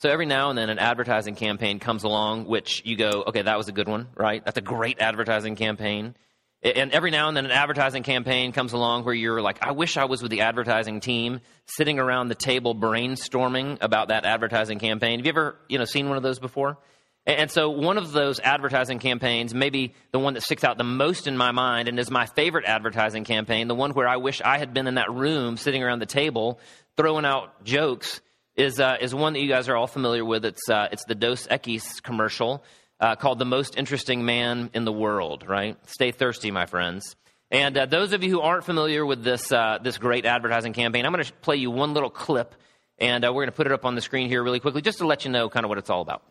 So 0.01 0.11
every 0.11 0.27
now 0.27 0.51
and 0.51 0.59
then 0.59 0.69
an 0.69 0.81
advertising 0.81 1.37
campaign 1.37 1.79
comes 1.79 2.03
along, 2.03 2.47
which 2.47 2.83
you 2.85 2.97
go, 2.97 3.25
okay, 3.29 3.43
that 3.43 3.57
was 3.57 3.69
a 3.69 3.73
good 3.73 3.89
one, 3.89 4.09
right? 4.17 4.45
That's 4.45 4.59
a 4.59 4.63
great 4.63 4.99
advertising 5.01 5.55
campaign. 5.55 6.17
And 6.63 6.93
every 6.93 7.11
now 7.11 7.27
and 7.27 7.37
then 7.37 7.45
an 7.45 7.51
advertising 7.51 8.05
campaign 8.05 8.53
comes 8.53 8.73
along 8.73 9.05
where 9.05 9.15
you're 9.15 9.43
like, 9.43 9.59
I 9.63 9.73
wish 9.73 9.97
I 9.97 10.05
was 10.05 10.23
with 10.23 10.31
the 10.31 10.43
advertising 10.43 11.01
team 11.01 11.41
sitting 11.67 11.99
around 11.99 12.29
the 12.29 12.37
table 12.37 12.73
brainstorming 12.73 13.79
about 13.81 14.09
that 14.09 14.25
advertising 14.25 14.79
campaign. 14.79 15.19
Have 15.19 15.27
you 15.27 15.31
ever, 15.31 15.57
you 15.69 15.79
know, 15.79 15.85
seen 15.85 16.09
one 16.09 16.17
of 16.17 16.23
those 16.23 16.39
before? 16.39 16.79
And 17.27 17.51
so 17.51 17.71
one 17.71 17.99
of 17.99 18.13
those 18.13 18.39
advertising 18.39 19.01
campaigns, 19.01 19.55
maybe 19.55 19.95
the 20.13 20.21
one 20.21 20.35
that 20.35 20.43
sticks 20.43 20.63
out 20.63 20.79
the 20.79 20.85
most 20.85 21.27
in 21.27 21.37
my 21.37 21.51
mind 21.51 21.89
and 21.89 21.99
is 21.99 22.11
my 22.11 22.27
favorite 22.27 22.65
advertising 22.65 23.25
campaign, 23.25 23.67
the 23.67 23.75
one 23.75 23.91
where 23.93 24.09
I 24.09 24.17
wish 24.17 24.41
I 24.41 24.59
had 24.59 24.73
been 24.73 24.87
in 24.87 24.95
that 24.95 25.11
room 25.11 25.57
sitting 25.57 25.83
around 25.83 25.99
the 25.99 26.07
table 26.07 26.61
throwing 26.97 27.25
out 27.25 27.65
jokes, 27.65 28.21
is, 28.55 28.79
uh, 28.79 28.97
is 29.01 29.15
one 29.15 29.33
that 29.33 29.41
you 29.41 29.49
guys 29.49 29.69
are 29.69 29.77
all 29.77 29.87
familiar 29.87 30.25
with. 30.25 30.45
It's, 30.45 30.69
uh, 30.69 30.89
it's 30.93 31.05
the 31.07 31.15
Dos 31.15 31.47
Equis 31.47 32.03
commercial 32.03 32.63
uh, 33.03 33.17
called 33.17 33.41
The 33.41 33.45
Most 33.45 33.77
Interesting 33.77 34.25
Man 34.25 34.71
in 34.73 34.85
the 34.85 34.93
World, 34.93 35.45
right? 35.47 35.77
Stay 35.87 36.13
thirsty, 36.13 36.53
my 36.53 36.67
friends. 36.67 37.17
And 37.51 37.77
uh, 37.77 37.87
those 37.87 38.13
of 38.13 38.23
you 38.23 38.31
who 38.31 38.41
aren't 38.41 38.65
familiar 38.65 39.05
with 39.05 39.25
this, 39.25 39.53
uh, 39.53 39.79
this 39.83 39.99
great 39.99 40.25
advertising 40.25 40.73
campaign, 40.73 41.05
I'm 41.05 41.13
going 41.13 41.25
to 41.25 41.33
play 41.35 41.57
you 41.57 41.71
one 41.71 41.95
little 41.95 42.09
clip, 42.09 42.55
and 42.99 43.25
uh, 43.25 43.33
we're 43.33 43.43
going 43.43 43.49
to 43.49 43.57
put 43.57 43.67
it 43.67 43.73
up 43.73 43.85
on 43.85 43.97
the 43.97 44.01
screen 44.01 44.29
here 44.29 44.43
really 44.43 44.61
quickly 44.61 44.81
just 44.83 44.99
to 44.99 45.07
let 45.07 45.25
you 45.25 45.33
know 45.33 45.51
kind 45.51 45.65
of 45.65 45.69
what 45.69 45.79
it's 45.79 45.91
all 45.91 46.01
about. 46.01 46.23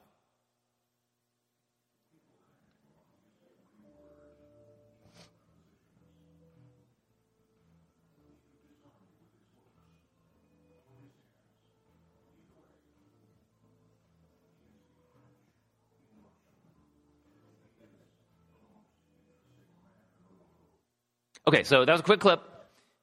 Okay, 21.52 21.64
so 21.64 21.84
that 21.84 21.92
was 21.92 22.00
a 22.00 22.04
quick 22.06 22.22
clip. 22.22 22.40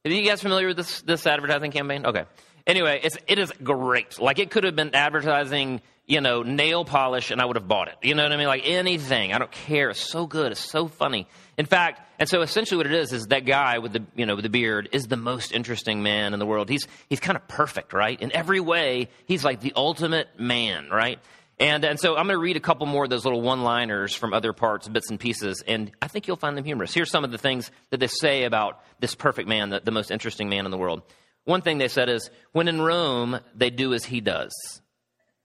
Are 0.06 0.10
you 0.10 0.26
guys 0.26 0.40
familiar 0.40 0.68
with 0.68 0.78
this 0.78 1.02
this 1.02 1.26
advertising 1.26 1.70
campaign? 1.70 2.06
Okay. 2.06 2.24
Anyway, 2.66 2.98
it's 3.02 3.18
it 3.26 3.38
is 3.38 3.52
great. 3.62 4.18
Like 4.18 4.38
it 4.38 4.50
could 4.50 4.64
have 4.64 4.74
been 4.74 4.94
advertising, 4.94 5.82
you 6.06 6.22
know, 6.22 6.42
nail 6.42 6.86
polish, 6.86 7.30
and 7.30 7.42
I 7.42 7.44
would 7.44 7.56
have 7.56 7.68
bought 7.68 7.88
it. 7.88 7.96
You 8.02 8.14
know 8.14 8.22
what 8.22 8.32
I 8.32 8.38
mean? 8.38 8.46
Like 8.46 8.62
anything. 8.64 9.34
I 9.34 9.38
don't 9.38 9.50
care. 9.50 9.90
It's 9.90 10.00
so 10.00 10.26
good. 10.26 10.52
It's 10.52 10.62
so 10.62 10.88
funny. 10.88 11.26
In 11.58 11.66
fact, 11.66 12.00
and 12.18 12.26
so 12.26 12.40
essentially 12.40 12.78
what 12.78 12.86
it 12.86 12.94
is 12.94 13.12
is 13.12 13.26
that 13.26 13.44
guy 13.44 13.80
with 13.80 13.92
the 13.92 14.02
you 14.16 14.24
know 14.24 14.34
with 14.34 14.44
the 14.44 14.48
beard 14.48 14.88
is 14.92 15.08
the 15.08 15.18
most 15.18 15.52
interesting 15.52 16.02
man 16.02 16.32
in 16.32 16.38
the 16.38 16.46
world. 16.46 16.70
He's 16.70 16.88
he's 17.10 17.20
kind 17.20 17.36
of 17.36 17.46
perfect, 17.48 17.92
right? 17.92 18.18
In 18.18 18.34
every 18.34 18.60
way, 18.60 19.10
he's 19.26 19.44
like 19.44 19.60
the 19.60 19.74
ultimate 19.76 20.40
man, 20.40 20.88
right? 20.88 21.18
And, 21.60 21.84
and 21.84 21.98
so 21.98 22.10
I'm 22.10 22.26
going 22.26 22.36
to 22.36 22.38
read 22.38 22.56
a 22.56 22.60
couple 22.60 22.86
more 22.86 23.04
of 23.04 23.10
those 23.10 23.24
little 23.24 23.40
one 23.40 23.62
liners 23.62 24.14
from 24.14 24.32
other 24.32 24.52
parts, 24.52 24.86
bits 24.86 25.10
and 25.10 25.18
pieces, 25.18 25.62
and 25.66 25.90
I 26.00 26.06
think 26.06 26.28
you'll 26.28 26.36
find 26.36 26.56
them 26.56 26.64
humorous. 26.64 26.94
Here's 26.94 27.10
some 27.10 27.24
of 27.24 27.32
the 27.32 27.38
things 27.38 27.70
that 27.90 27.98
they 27.98 28.06
say 28.06 28.44
about 28.44 28.80
this 29.00 29.16
perfect 29.16 29.48
man, 29.48 29.70
the, 29.70 29.80
the 29.80 29.90
most 29.90 30.12
interesting 30.12 30.48
man 30.48 30.66
in 30.66 30.70
the 30.70 30.78
world. 30.78 31.02
One 31.44 31.62
thing 31.62 31.78
they 31.78 31.88
said 31.88 32.08
is, 32.08 32.30
when 32.52 32.68
in 32.68 32.80
Rome, 32.80 33.40
they 33.56 33.70
do 33.70 33.92
as 33.92 34.04
he 34.04 34.20
does. 34.20 34.52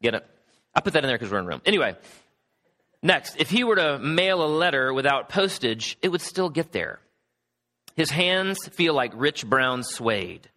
Get 0.01 0.13
it? 0.13 0.25
I 0.75 0.81
put 0.81 0.93
that 0.93 1.03
in 1.03 1.07
there 1.07 1.17
because 1.17 1.31
we're 1.31 1.39
in 1.39 1.47
Rome. 1.47 1.61
Anyway, 1.65 1.95
next, 3.01 3.37
if 3.39 3.49
he 3.49 3.63
were 3.63 3.77
to 3.77 3.97
mail 3.97 4.43
a 4.43 4.47
letter 4.47 4.93
without 4.93 5.29
postage, 5.29 5.97
it 6.01 6.09
would 6.09 6.21
still 6.21 6.49
get 6.49 6.71
there. 6.73 6.99
His 7.95 8.11
hands 8.11 8.67
feel 8.67 8.93
like 8.93 9.13
rich 9.15 9.47
brown 9.47 9.83
suede. 9.83 10.49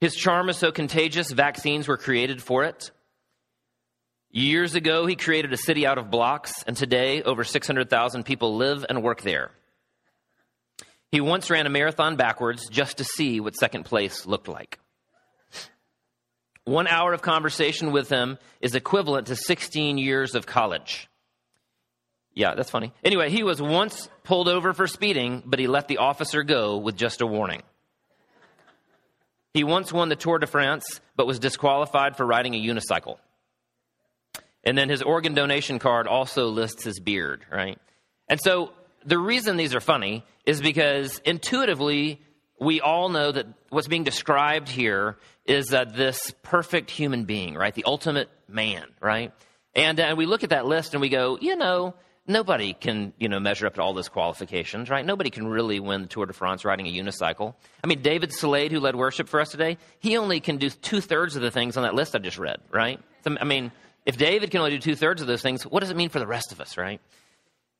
His 0.00 0.14
charm 0.16 0.48
is 0.48 0.56
so 0.56 0.72
contagious, 0.72 1.30
vaccines 1.30 1.86
were 1.86 1.96
created 1.96 2.42
for 2.42 2.64
it. 2.64 2.90
Years 4.36 4.74
ago, 4.74 5.06
he 5.06 5.16
created 5.16 5.54
a 5.54 5.56
city 5.56 5.86
out 5.86 5.96
of 5.96 6.10
blocks, 6.10 6.62
and 6.66 6.76
today 6.76 7.22
over 7.22 7.42
600,000 7.42 8.22
people 8.22 8.56
live 8.56 8.84
and 8.86 9.02
work 9.02 9.22
there. 9.22 9.50
He 11.10 11.22
once 11.22 11.48
ran 11.48 11.64
a 11.64 11.70
marathon 11.70 12.16
backwards 12.16 12.68
just 12.68 12.98
to 12.98 13.04
see 13.04 13.40
what 13.40 13.56
second 13.56 13.84
place 13.84 14.26
looked 14.26 14.46
like. 14.46 14.78
One 16.64 16.86
hour 16.86 17.14
of 17.14 17.22
conversation 17.22 17.92
with 17.92 18.10
him 18.10 18.36
is 18.60 18.74
equivalent 18.74 19.28
to 19.28 19.36
16 19.36 19.96
years 19.96 20.34
of 20.34 20.44
college. 20.44 21.08
Yeah, 22.34 22.54
that's 22.54 22.68
funny. 22.68 22.92
Anyway, 23.02 23.30
he 23.30 23.42
was 23.42 23.62
once 23.62 24.10
pulled 24.22 24.48
over 24.48 24.74
for 24.74 24.86
speeding, 24.86 25.44
but 25.46 25.60
he 25.60 25.66
let 25.66 25.88
the 25.88 25.96
officer 25.96 26.42
go 26.42 26.76
with 26.76 26.94
just 26.94 27.22
a 27.22 27.26
warning. 27.26 27.62
He 29.54 29.64
once 29.64 29.94
won 29.94 30.10
the 30.10 30.14
Tour 30.14 30.38
de 30.38 30.46
France, 30.46 31.00
but 31.16 31.26
was 31.26 31.38
disqualified 31.38 32.18
for 32.18 32.26
riding 32.26 32.54
a 32.54 32.62
unicycle. 32.62 33.16
And 34.66 34.76
then 34.76 34.88
his 34.88 35.00
organ 35.00 35.32
donation 35.32 35.78
card 35.78 36.08
also 36.08 36.48
lists 36.48 36.82
his 36.82 36.98
beard, 36.98 37.46
right? 37.50 37.78
And 38.28 38.40
so 38.40 38.72
the 39.04 39.16
reason 39.16 39.56
these 39.56 39.76
are 39.76 39.80
funny 39.80 40.24
is 40.44 40.60
because 40.60 41.20
intuitively, 41.24 42.20
we 42.60 42.80
all 42.80 43.08
know 43.08 43.30
that 43.30 43.46
what's 43.70 43.86
being 43.86 44.02
described 44.02 44.68
here 44.68 45.18
is 45.44 45.72
uh, 45.72 45.84
this 45.84 46.34
perfect 46.42 46.90
human 46.90 47.24
being, 47.24 47.54
right? 47.54 47.72
The 47.72 47.84
ultimate 47.84 48.28
man, 48.48 48.86
right? 49.00 49.32
And 49.76 50.00
uh, 50.00 50.14
we 50.18 50.26
look 50.26 50.42
at 50.42 50.50
that 50.50 50.66
list 50.66 50.94
and 50.94 51.00
we 51.00 51.10
go, 51.10 51.38
you 51.40 51.54
know, 51.54 51.94
nobody 52.26 52.72
can, 52.72 53.12
you 53.18 53.28
know, 53.28 53.38
measure 53.38 53.68
up 53.68 53.74
to 53.74 53.82
all 53.82 53.94
those 53.94 54.08
qualifications, 54.08 54.90
right? 54.90 55.06
Nobody 55.06 55.30
can 55.30 55.46
really 55.46 55.78
win 55.78 56.02
the 56.02 56.08
Tour 56.08 56.26
de 56.26 56.32
France 56.32 56.64
riding 56.64 56.88
a 56.88 56.90
unicycle. 56.90 57.54
I 57.84 57.86
mean, 57.86 58.02
David 58.02 58.32
Slade, 58.32 58.72
who 58.72 58.80
led 58.80 58.96
worship 58.96 59.28
for 59.28 59.40
us 59.40 59.50
today, 59.50 59.78
he 60.00 60.16
only 60.16 60.40
can 60.40 60.56
do 60.56 60.70
two 60.70 61.00
thirds 61.00 61.36
of 61.36 61.42
the 61.42 61.52
things 61.52 61.76
on 61.76 61.84
that 61.84 61.94
list 61.94 62.16
I 62.16 62.18
just 62.18 62.38
read, 62.38 62.58
right? 62.72 62.98
I 63.24 63.44
mean, 63.44 63.70
if 64.06 64.16
David 64.16 64.50
can 64.50 64.60
only 64.60 64.70
do 64.70 64.78
two 64.78 64.94
thirds 64.94 65.20
of 65.20 65.26
those 65.26 65.42
things, 65.42 65.64
what 65.64 65.80
does 65.80 65.90
it 65.90 65.96
mean 65.96 66.08
for 66.08 66.20
the 66.20 66.26
rest 66.26 66.52
of 66.52 66.60
us, 66.60 66.78
right? 66.78 67.00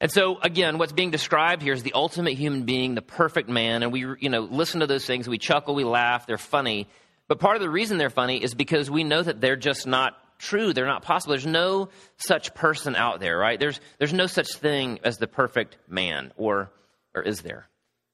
And 0.00 0.10
so, 0.10 0.38
again, 0.40 0.76
what's 0.76 0.92
being 0.92 1.10
described 1.10 1.62
here 1.62 1.72
is 1.72 1.82
the 1.82 1.94
ultimate 1.94 2.34
human 2.34 2.64
being, 2.64 2.94
the 2.94 3.02
perfect 3.02 3.48
man. 3.48 3.82
And 3.82 3.92
we, 3.92 4.00
you 4.20 4.28
know, 4.28 4.40
listen 4.40 4.80
to 4.80 4.86
those 4.86 5.06
things, 5.06 5.26
we 5.28 5.38
chuckle, 5.38 5.74
we 5.74 5.84
laugh, 5.84 6.26
they're 6.26 6.36
funny. 6.36 6.88
But 7.28 7.38
part 7.38 7.56
of 7.56 7.62
the 7.62 7.70
reason 7.70 7.96
they're 7.96 8.10
funny 8.10 8.42
is 8.42 8.54
because 8.54 8.90
we 8.90 9.04
know 9.04 9.22
that 9.22 9.40
they're 9.40 9.56
just 9.56 9.86
not 9.86 10.14
true. 10.38 10.72
They're 10.74 10.86
not 10.86 11.02
possible. 11.02 11.32
There's 11.32 11.46
no 11.46 11.88
such 12.18 12.54
person 12.54 12.94
out 12.94 13.20
there, 13.20 13.38
right? 13.38 13.58
There's, 13.58 13.80
there's 13.98 14.12
no 14.12 14.26
such 14.26 14.48
thing 14.56 15.00
as 15.02 15.16
the 15.16 15.26
perfect 15.26 15.78
man, 15.88 16.32
or, 16.36 16.70
or 17.14 17.22
is 17.22 17.40
there? 17.40 17.68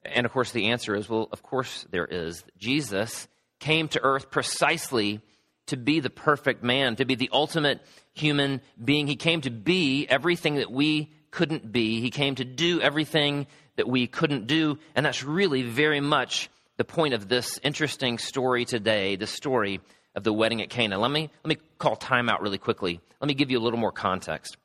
And 0.05 0.25
of 0.25 0.31
course, 0.31 0.51
the 0.51 0.69
answer 0.69 0.95
is 0.95 1.09
well, 1.09 1.27
of 1.31 1.43
course 1.43 1.85
there 1.91 2.05
is. 2.05 2.43
Jesus 2.57 3.27
came 3.59 3.87
to 3.89 4.01
earth 4.03 4.31
precisely 4.31 5.21
to 5.67 5.77
be 5.77 5.99
the 5.99 6.09
perfect 6.09 6.63
man, 6.63 6.95
to 6.97 7.05
be 7.05 7.15
the 7.15 7.29
ultimate 7.31 7.81
human 8.13 8.61
being. 8.83 9.07
He 9.07 9.15
came 9.15 9.41
to 9.41 9.49
be 9.51 10.07
everything 10.07 10.55
that 10.55 10.71
we 10.71 11.11
couldn't 11.31 11.71
be. 11.71 11.99
He 11.99 12.09
came 12.09 12.35
to 12.35 12.45
do 12.45 12.79
everything 12.79 13.47
that 13.75 13.87
we 13.87 14.07
couldn't 14.07 14.47
do. 14.47 14.77
And 14.95 15.05
that's 15.05 15.23
really 15.23 15.63
very 15.63 15.99
much 15.99 16.49
the 16.77 16.83
point 16.83 17.13
of 17.13 17.27
this 17.27 17.59
interesting 17.63 18.17
story 18.17 18.65
today, 18.65 19.15
the 19.15 19.27
story 19.27 19.81
of 20.15 20.23
the 20.23 20.33
wedding 20.33 20.61
at 20.61 20.69
Cana. 20.69 20.99
Let 20.99 21.11
me, 21.11 21.29
let 21.43 21.49
me 21.49 21.57
call 21.77 21.95
time 21.95 22.29
out 22.29 22.41
really 22.41 22.57
quickly. 22.57 22.99
Let 23.19 23.27
me 23.27 23.33
give 23.33 23.49
you 23.49 23.57
a 23.57 23.63
little 23.63 23.79
more 23.79 23.91
context. 23.91 24.57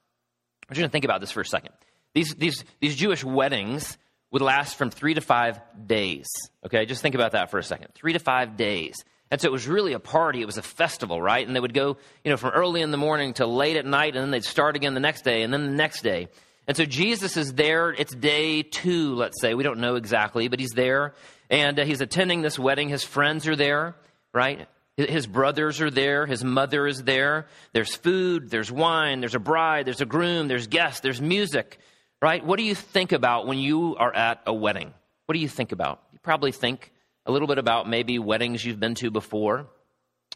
I 0.69 0.73
want 0.73 0.78
you 0.78 0.85
to 0.85 0.90
think 0.90 1.05
about 1.05 1.21
this 1.21 1.31
for 1.31 1.40
a 1.40 1.47
second. 1.47 1.73
These, 2.14 2.35
these, 2.35 2.64
these 2.81 2.97
Jewish 2.97 3.25
weddings 3.25 3.97
would 4.31 4.43
last 4.43 4.76
from 4.76 4.90
three 4.90 5.14
to 5.14 5.21
five 5.21 5.61
days. 5.87 6.26
Okay, 6.67 6.85
just 6.85 7.00
think 7.00 7.14
about 7.14 7.33
that 7.33 7.50
for 7.50 7.59
a 7.59 7.62
second. 7.62 7.88
Three 7.95 8.12
to 8.12 8.19
five 8.19 8.57
days. 8.57 8.95
And 9.31 9.41
so 9.41 9.49
it 9.49 9.53
was 9.53 9.69
really 9.69 9.93
a 9.93 9.99
party. 10.01 10.41
It 10.41 10.47
was 10.47 10.57
a 10.57 10.63
festival, 10.63 11.21
right? 11.21 11.47
And 11.47 11.55
they 11.55 11.61
would 11.61 11.75
go, 11.75 11.99
you 12.25 12.31
know, 12.31 12.37
from 12.37 12.51
early 12.51 12.81
in 12.81 12.91
the 12.91 12.97
morning 12.97 13.35
to 13.35 13.47
late 13.47 13.77
at 13.77 13.85
night, 13.85 14.17
and 14.17 14.23
then 14.23 14.31
they'd 14.31 14.45
start 14.45 14.77
again 14.77 14.95
the 14.95 15.01
next 15.01 15.23
day, 15.23 15.43
and 15.43 15.53
then 15.53 15.67
the 15.67 15.77
next 15.77 16.03
day. 16.03 16.29
And 16.67 16.77
so 16.77 16.85
Jesus 16.85 17.37
is 17.37 17.55
there. 17.55 17.91
It's 17.91 18.15
day 18.15 18.63
two, 18.63 19.15
let's 19.15 19.41
say. 19.41 19.55
We 19.55 19.63
don't 19.63 19.81
know 19.81 19.97
exactly, 19.97 20.49
but 20.49 20.61
he's 20.61 20.73
there. 20.75 21.15
And 21.51 21.79
uh, 21.81 21.85
he's 21.85 22.03
attending 22.03 22.43
this 22.43 22.59
wedding. 22.59 22.89
His 22.91 23.05
friends 23.05 23.49
are 23.49 23.57
there, 23.57 23.97
right? 24.35 24.69
His 24.99 25.27
brothers 25.27 25.81
are 25.81 25.91
there. 25.91 26.27
His 26.27 26.43
mother 26.43 26.87
is 26.87 27.05
there. 27.05 27.47
There's 27.73 27.95
food. 27.95 28.51
There's 28.51 28.71
wine. 28.71 29.21
There's 29.21 29.35
a 29.35 29.39
bride. 29.39 29.87
There's 29.87 30.01
a 30.01 30.07
groom. 30.07 30.49
There's 30.49 30.67
guests. 30.67 31.01
There's 31.01 31.21
music, 31.21 31.79
right? 32.21 32.45
What 32.45 32.59
do 32.59 32.65
you 32.65 32.75
think 32.75 33.13
about 33.13 33.47
when 33.47 33.59
you 33.59 33.97
are 33.97 34.13
at 34.13 34.43
a 34.45 34.53
wedding? 34.53 34.93
What 35.27 35.35
do 35.35 35.39
you 35.39 35.49
think 35.49 35.73
about? 35.73 36.03
You 36.13 36.19
probably 36.19 36.53
think 36.53 36.93
a 37.29 37.33
little 37.33 37.47
bit 37.47 37.59
about 37.59 37.89
maybe 37.89 38.19
weddings 38.19 38.65
you've 38.65 38.81
been 38.81 38.95
to 38.97 39.11
before. 39.11 39.67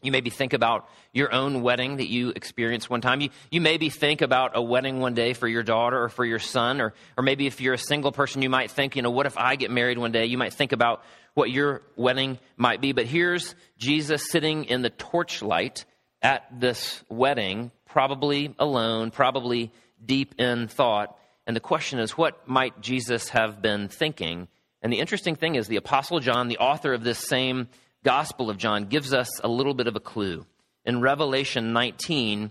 You 0.02 0.12
maybe 0.12 0.30
think 0.30 0.52
about 0.52 0.88
your 1.12 1.32
own 1.32 1.62
wedding 1.62 1.96
that 1.96 2.08
you 2.08 2.30
experienced 2.30 2.90
one 2.90 3.00
time. 3.00 3.20
You, 3.20 3.30
you 3.50 3.60
maybe 3.60 3.88
think 3.88 4.20
about 4.20 4.52
a 4.54 4.62
wedding 4.62 5.00
one 5.00 5.14
day 5.14 5.32
for 5.32 5.48
your 5.48 5.62
daughter 5.62 6.02
or 6.02 6.08
for 6.08 6.24
your 6.24 6.38
son, 6.38 6.80
or, 6.80 6.92
or 7.16 7.22
maybe 7.22 7.46
if 7.46 7.60
you're 7.60 7.74
a 7.74 7.78
single 7.78 8.12
person, 8.12 8.42
you 8.42 8.50
might 8.50 8.70
think, 8.70 8.94
you 8.94 9.02
know, 9.02 9.10
what 9.10 9.26
if 9.26 9.38
I 9.38 9.56
get 9.56 9.70
married 9.70 9.96
one 9.96 10.12
day? 10.12 10.26
You 10.26 10.36
might 10.36 10.52
think 10.52 10.72
about 10.72 11.02
what 11.34 11.50
your 11.50 11.82
wedding 11.96 12.38
might 12.56 12.80
be. 12.80 12.92
But 12.92 13.06
here's 13.06 13.54
Jesus 13.78 14.30
sitting 14.30 14.64
in 14.64 14.82
the 14.82 14.90
torchlight 14.90 15.86
at 16.20 16.44
this 16.60 17.02
wedding, 17.08 17.70
probably 17.86 18.54
alone, 18.58 19.12
probably 19.12 19.72
deep 20.04 20.34
in 20.38 20.68
thought. 20.68 21.16
And 21.46 21.56
the 21.56 21.60
question 21.60 22.00
is, 22.00 22.18
what 22.18 22.46
might 22.46 22.80
Jesus 22.80 23.30
have 23.30 23.62
been 23.62 23.88
thinking? 23.88 24.48
And 24.82 24.92
the 24.92 24.98
interesting 24.98 25.36
thing 25.36 25.54
is, 25.54 25.68
the 25.68 25.76
Apostle 25.76 26.18
John, 26.18 26.48
the 26.48 26.58
author 26.58 26.92
of 26.92 27.04
this 27.04 27.18
same 27.18 27.68
Gospel 28.04 28.50
of 28.50 28.58
John 28.58 28.86
gives 28.86 29.14
us 29.14 29.40
a 29.44 29.48
little 29.48 29.74
bit 29.74 29.86
of 29.86 29.94
a 29.94 30.00
clue. 30.00 30.44
In 30.84 31.00
Revelation 31.00 31.72
19, 31.72 32.50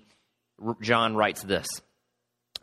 John 0.81 1.15
writes 1.15 1.43
this 1.43 1.67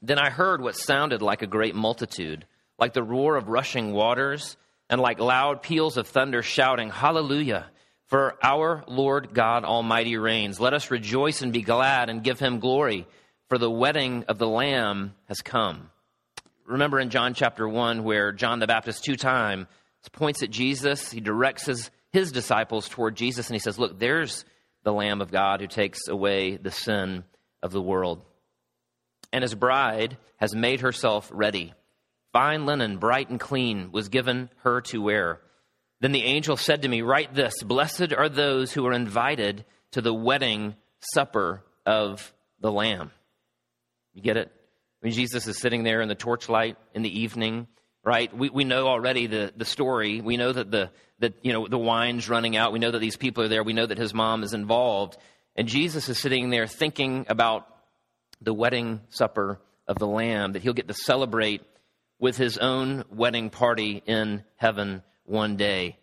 Then 0.00 0.18
I 0.18 0.30
heard 0.30 0.62
what 0.62 0.76
sounded 0.76 1.20
like 1.20 1.42
a 1.42 1.46
great 1.46 1.74
multitude, 1.74 2.46
like 2.78 2.94
the 2.94 3.02
roar 3.02 3.36
of 3.36 3.48
rushing 3.48 3.92
waters, 3.92 4.56
and 4.88 5.00
like 5.00 5.20
loud 5.20 5.62
peals 5.62 5.98
of 5.98 6.06
thunder 6.08 6.42
shouting, 6.42 6.88
Hallelujah! 6.88 7.66
For 8.06 8.36
our 8.42 8.84
Lord 8.86 9.34
God 9.34 9.64
Almighty 9.64 10.16
reigns. 10.16 10.58
Let 10.58 10.72
us 10.72 10.90
rejoice 10.90 11.42
and 11.42 11.52
be 11.52 11.60
glad 11.60 12.08
and 12.08 12.24
give 12.24 12.40
him 12.40 12.58
glory, 12.58 13.06
for 13.50 13.58
the 13.58 13.70
wedding 13.70 14.24
of 14.28 14.38
the 14.38 14.48
Lamb 14.48 15.14
has 15.26 15.42
come. 15.42 15.90
Remember 16.68 17.00
in 17.00 17.10
John 17.10 17.34
chapter 17.34 17.68
1, 17.68 18.04
where 18.04 18.32
John 18.32 18.58
the 18.58 18.66
Baptist 18.66 19.02
two 19.02 19.16
times 19.16 19.66
points 20.12 20.42
at 20.42 20.50
Jesus, 20.50 21.10
he 21.10 21.20
directs 21.20 21.66
his 21.66 21.90
his 22.12 22.32
disciples 22.32 22.88
toward 22.88 23.16
Jesus 23.16 23.48
and 23.48 23.54
he 23.54 23.60
says, 23.60 23.78
Look, 23.78 23.98
there's 23.98 24.44
the 24.82 24.92
Lamb 24.92 25.20
of 25.20 25.30
God 25.30 25.60
who 25.60 25.66
takes 25.66 26.08
away 26.08 26.56
the 26.56 26.70
sin 26.70 27.24
of 27.62 27.72
the 27.72 27.82
world. 27.82 28.22
And 29.32 29.42
his 29.42 29.54
bride 29.54 30.16
has 30.38 30.54
made 30.54 30.80
herself 30.80 31.30
ready. 31.32 31.74
Fine 32.32 32.66
linen, 32.66 32.98
bright 32.98 33.28
and 33.28 33.40
clean, 33.40 33.92
was 33.92 34.08
given 34.08 34.48
her 34.62 34.80
to 34.82 35.02
wear. 35.02 35.40
Then 36.00 36.12
the 36.12 36.24
angel 36.24 36.56
said 36.56 36.82
to 36.82 36.88
me, 36.88 37.02
Write 37.02 37.34
this 37.34 37.62
Blessed 37.62 38.12
are 38.16 38.28
those 38.28 38.72
who 38.72 38.86
are 38.86 38.92
invited 38.92 39.64
to 39.92 40.00
the 40.00 40.14
wedding 40.14 40.76
supper 41.00 41.64
of 41.84 42.32
the 42.60 42.72
Lamb. 42.72 43.10
You 44.14 44.22
get 44.22 44.36
it? 44.36 44.52
When 45.00 45.12
Jesus 45.12 45.46
is 45.46 45.58
sitting 45.58 45.84
there 45.84 46.00
in 46.00 46.08
the 46.08 46.14
torchlight 46.14 46.76
in 46.94 47.02
the 47.02 47.20
evening, 47.20 47.68
right? 48.04 48.34
We, 48.36 48.50
we 48.50 48.64
know 48.64 48.88
already 48.88 49.26
the, 49.26 49.52
the 49.56 49.64
story. 49.64 50.20
We 50.20 50.36
know 50.36 50.52
that 50.52 50.70
the, 50.70 50.90
that, 51.20 51.34
you 51.42 51.52
know, 51.52 51.68
the 51.68 51.78
wine's 51.78 52.28
running 52.28 52.56
out. 52.56 52.72
We 52.72 52.78
know 52.78 52.90
that 52.90 53.00
these 53.00 53.16
people 53.16 53.44
are 53.44 53.48
there. 53.48 53.62
We 53.62 53.72
know 53.72 53.86
that 53.86 53.98
his 53.98 54.14
mom 54.14 54.42
is 54.42 54.54
involved. 54.54 55.16
And 55.56 55.68
Jesus 55.68 56.08
is 56.08 56.18
sitting 56.18 56.50
there 56.50 56.66
thinking 56.66 57.26
about 57.28 57.66
the 58.40 58.54
wedding 58.54 59.00
supper 59.10 59.60
of 59.86 59.98
the 59.98 60.06
Lamb 60.06 60.52
that 60.52 60.62
he'll 60.62 60.72
get 60.72 60.88
to 60.88 60.94
celebrate 60.94 61.62
with 62.18 62.36
his 62.36 62.58
own 62.58 63.04
wedding 63.10 63.50
party 63.50 64.02
in 64.06 64.44
heaven 64.56 65.02
one 65.24 65.56
day. 65.56 65.98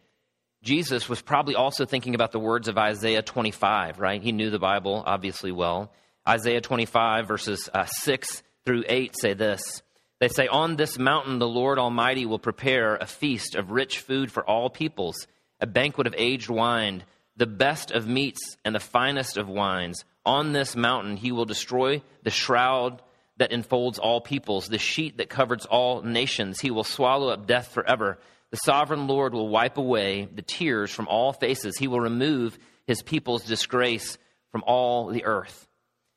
Jesus 0.64 1.08
was 1.08 1.22
probably 1.22 1.56
also 1.56 1.86
thinking 1.86 2.16
about 2.16 2.32
the 2.32 2.40
words 2.40 2.68
of 2.68 2.78
Isaiah 2.78 3.22
25, 3.22 4.00
right? 4.00 4.22
He 4.22 4.32
knew 4.32 4.50
the 4.50 4.60
Bible 4.60 5.04
obviously 5.06 5.52
well. 5.52 5.92
Isaiah 6.28 6.62
25, 6.62 7.28
verses 7.28 7.70
uh, 7.72 7.86
6 7.86 8.42
through 8.66 8.84
8 8.88 9.16
say 9.20 9.34
this 9.34 9.82
they 10.20 10.30
say, 10.30 10.48
On 10.48 10.76
this 10.76 10.98
mountain 10.98 11.40
the 11.40 11.48
Lord 11.48 11.78
Almighty 11.78 12.26
will 12.26 12.40
prepare 12.40 12.96
a 12.96 13.06
feast 13.06 13.56
of 13.56 13.72
rich 13.72 14.00
food 14.00 14.32
for 14.32 14.48
all 14.50 14.70
peoples, 14.70 15.28
a 15.60 15.68
banquet 15.68 16.08
of 16.08 16.16
aged 16.18 16.50
wine, 16.50 17.04
the 17.36 17.46
best 17.46 17.92
of 17.92 18.08
meats 18.08 18.58
and 18.64 18.74
the 18.74 18.80
finest 18.80 19.38
of 19.38 19.50
wines. 19.50 20.04
On 20.26 20.54
this 20.54 20.76
mountain 20.76 21.18
he 21.18 21.32
will 21.32 21.46
destroy 21.46 22.02
the 22.24 22.30
shroud 22.30 23.02
that 23.38 23.52
enfolds 23.52 24.00
all 24.00 24.22
peoples, 24.22 24.68
the 24.68 24.78
sheet 24.78 25.18
that 25.18 25.30
covers 25.30 25.66
all 25.66 26.02
nations. 26.02 26.62
He 26.62 26.72
will 26.72 26.86
swallow 26.86 27.28
up 27.30 27.46
death 27.46 27.68
forever. 27.68 28.18
The 28.52 28.58
sovereign 28.58 29.08
Lord 29.08 29.34
will 29.34 29.50
wipe 29.50 29.78
away 29.78 30.30
the 30.34 30.42
tears 30.42 30.92
from 30.92 31.10
all 31.10 31.34
faces. 31.34 31.78
He 31.78 31.90
will 31.90 32.00
remove 32.00 32.58
his 32.88 33.02
people's 33.02 33.44
disgrace 33.44 34.18
from 34.52 34.64
all 34.66 35.08
the 35.08 35.26
earth. 35.26 35.68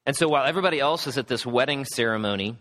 And 0.08 0.16
so 0.16 0.26
while 0.26 0.46
everybody 0.46 0.80
else 0.80 1.06
is 1.06 1.18
at 1.18 1.26
this 1.26 1.44
wedding 1.44 1.84
ceremony, 1.84 2.56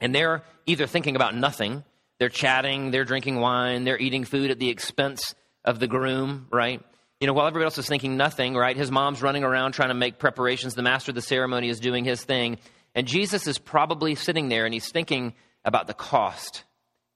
and 0.00 0.14
they're 0.14 0.44
either 0.64 0.86
thinking 0.86 1.16
about 1.16 1.34
nothing, 1.34 1.82
they're 2.20 2.28
chatting, 2.28 2.92
they're 2.92 3.04
drinking 3.04 3.40
wine, 3.40 3.82
they're 3.82 3.98
eating 3.98 4.22
food 4.22 4.52
at 4.52 4.60
the 4.60 4.68
expense 4.68 5.34
of 5.64 5.80
the 5.80 5.88
groom, 5.88 6.46
right? 6.52 6.80
You 7.20 7.26
know, 7.26 7.32
while 7.32 7.48
everybody 7.48 7.64
else 7.64 7.78
is 7.78 7.88
thinking 7.88 8.16
nothing, 8.16 8.54
right? 8.54 8.76
His 8.76 8.92
mom's 8.92 9.22
running 9.22 9.42
around 9.42 9.72
trying 9.72 9.88
to 9.88 9.94
make 9.94 10.20
preparations. 10.20 10.76
The 10.76 10.84
master 10.84 11.10
of 11.10 11.16
the 11.16 11.20
ceremony 11.20 11.68
is 11.68 11.80
doing 11.80 12.04
his 12.04 12.22
thing. 12.22 12.58
And 12.94 13.08
Jesus 13.08 13.48
is 13.48 13.58
probably 13.58 14.14
sitting 14.14 14.48
there 14.48 14.64
and 14.64 14.72
he's 14.72 14.88
thinking 14.88 15.34
about 15.64 15.88
the 15.88 15.94
cost, 15.94 16.62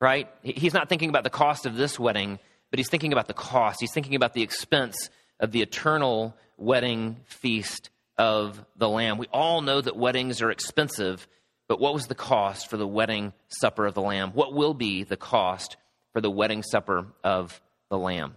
right? 0.01 0.29
He's 0.43 0.75
not 0.75 0.89
thinking 0.89 1.09
about 1.09 1.23
the 1.23 1.31
cost 1.31 1.67
of 1.67 1.77
this 1.77 2.01
wedding, 2.01 2.41
but 2.73 2.81
he's 2.81 2.91
thinking 2.91 3.13
about 3.13 3.29
the 3.29 3.33
cost. 3.33 3.79
He's 3.79 3.93
thinking 3.93 4.17
about 4.17 4.33
the 4.33 4.43
expense 4.43 5.09
of 5.39 5.53
the 5.53 5.63
eternal 5.63 6.37
wedding 6.57 7.19
feast 7.27 7.91
of 8.19 8.65
the 8.77 8.89
Lamb. 8.89 9.19
We 9.19 9.27
all 9.33 9.61
know 9.61 9.81
that 9.81 9.97
weddings 9.97 10.43
are 10.43 10.51
expensive, 10.51 11.27
but 11.69 11.81
what 11.81 11.95
was 11.95 12.07
the 12.07 12.15
cost 12.15 12.69
for 12.69 12.77
the 12.77 12.87
wedding 12.87 13.33
supper 13.49 13.87
of 13.87 13.95
the 13.95 14.03
Lamb? 14.03 14.33
What 14.33 14.53
will 14.53 14.75
be 14.75 15.05
the 15.05 15.17
cost 15.17 15.77
for 16.13 16.21
the 16.21 16.31
wedding 16.31 16.63
supper 16.63 17.07
of 17.25 17.61
the 17.91 17.99
Lamb? 17.99 18.37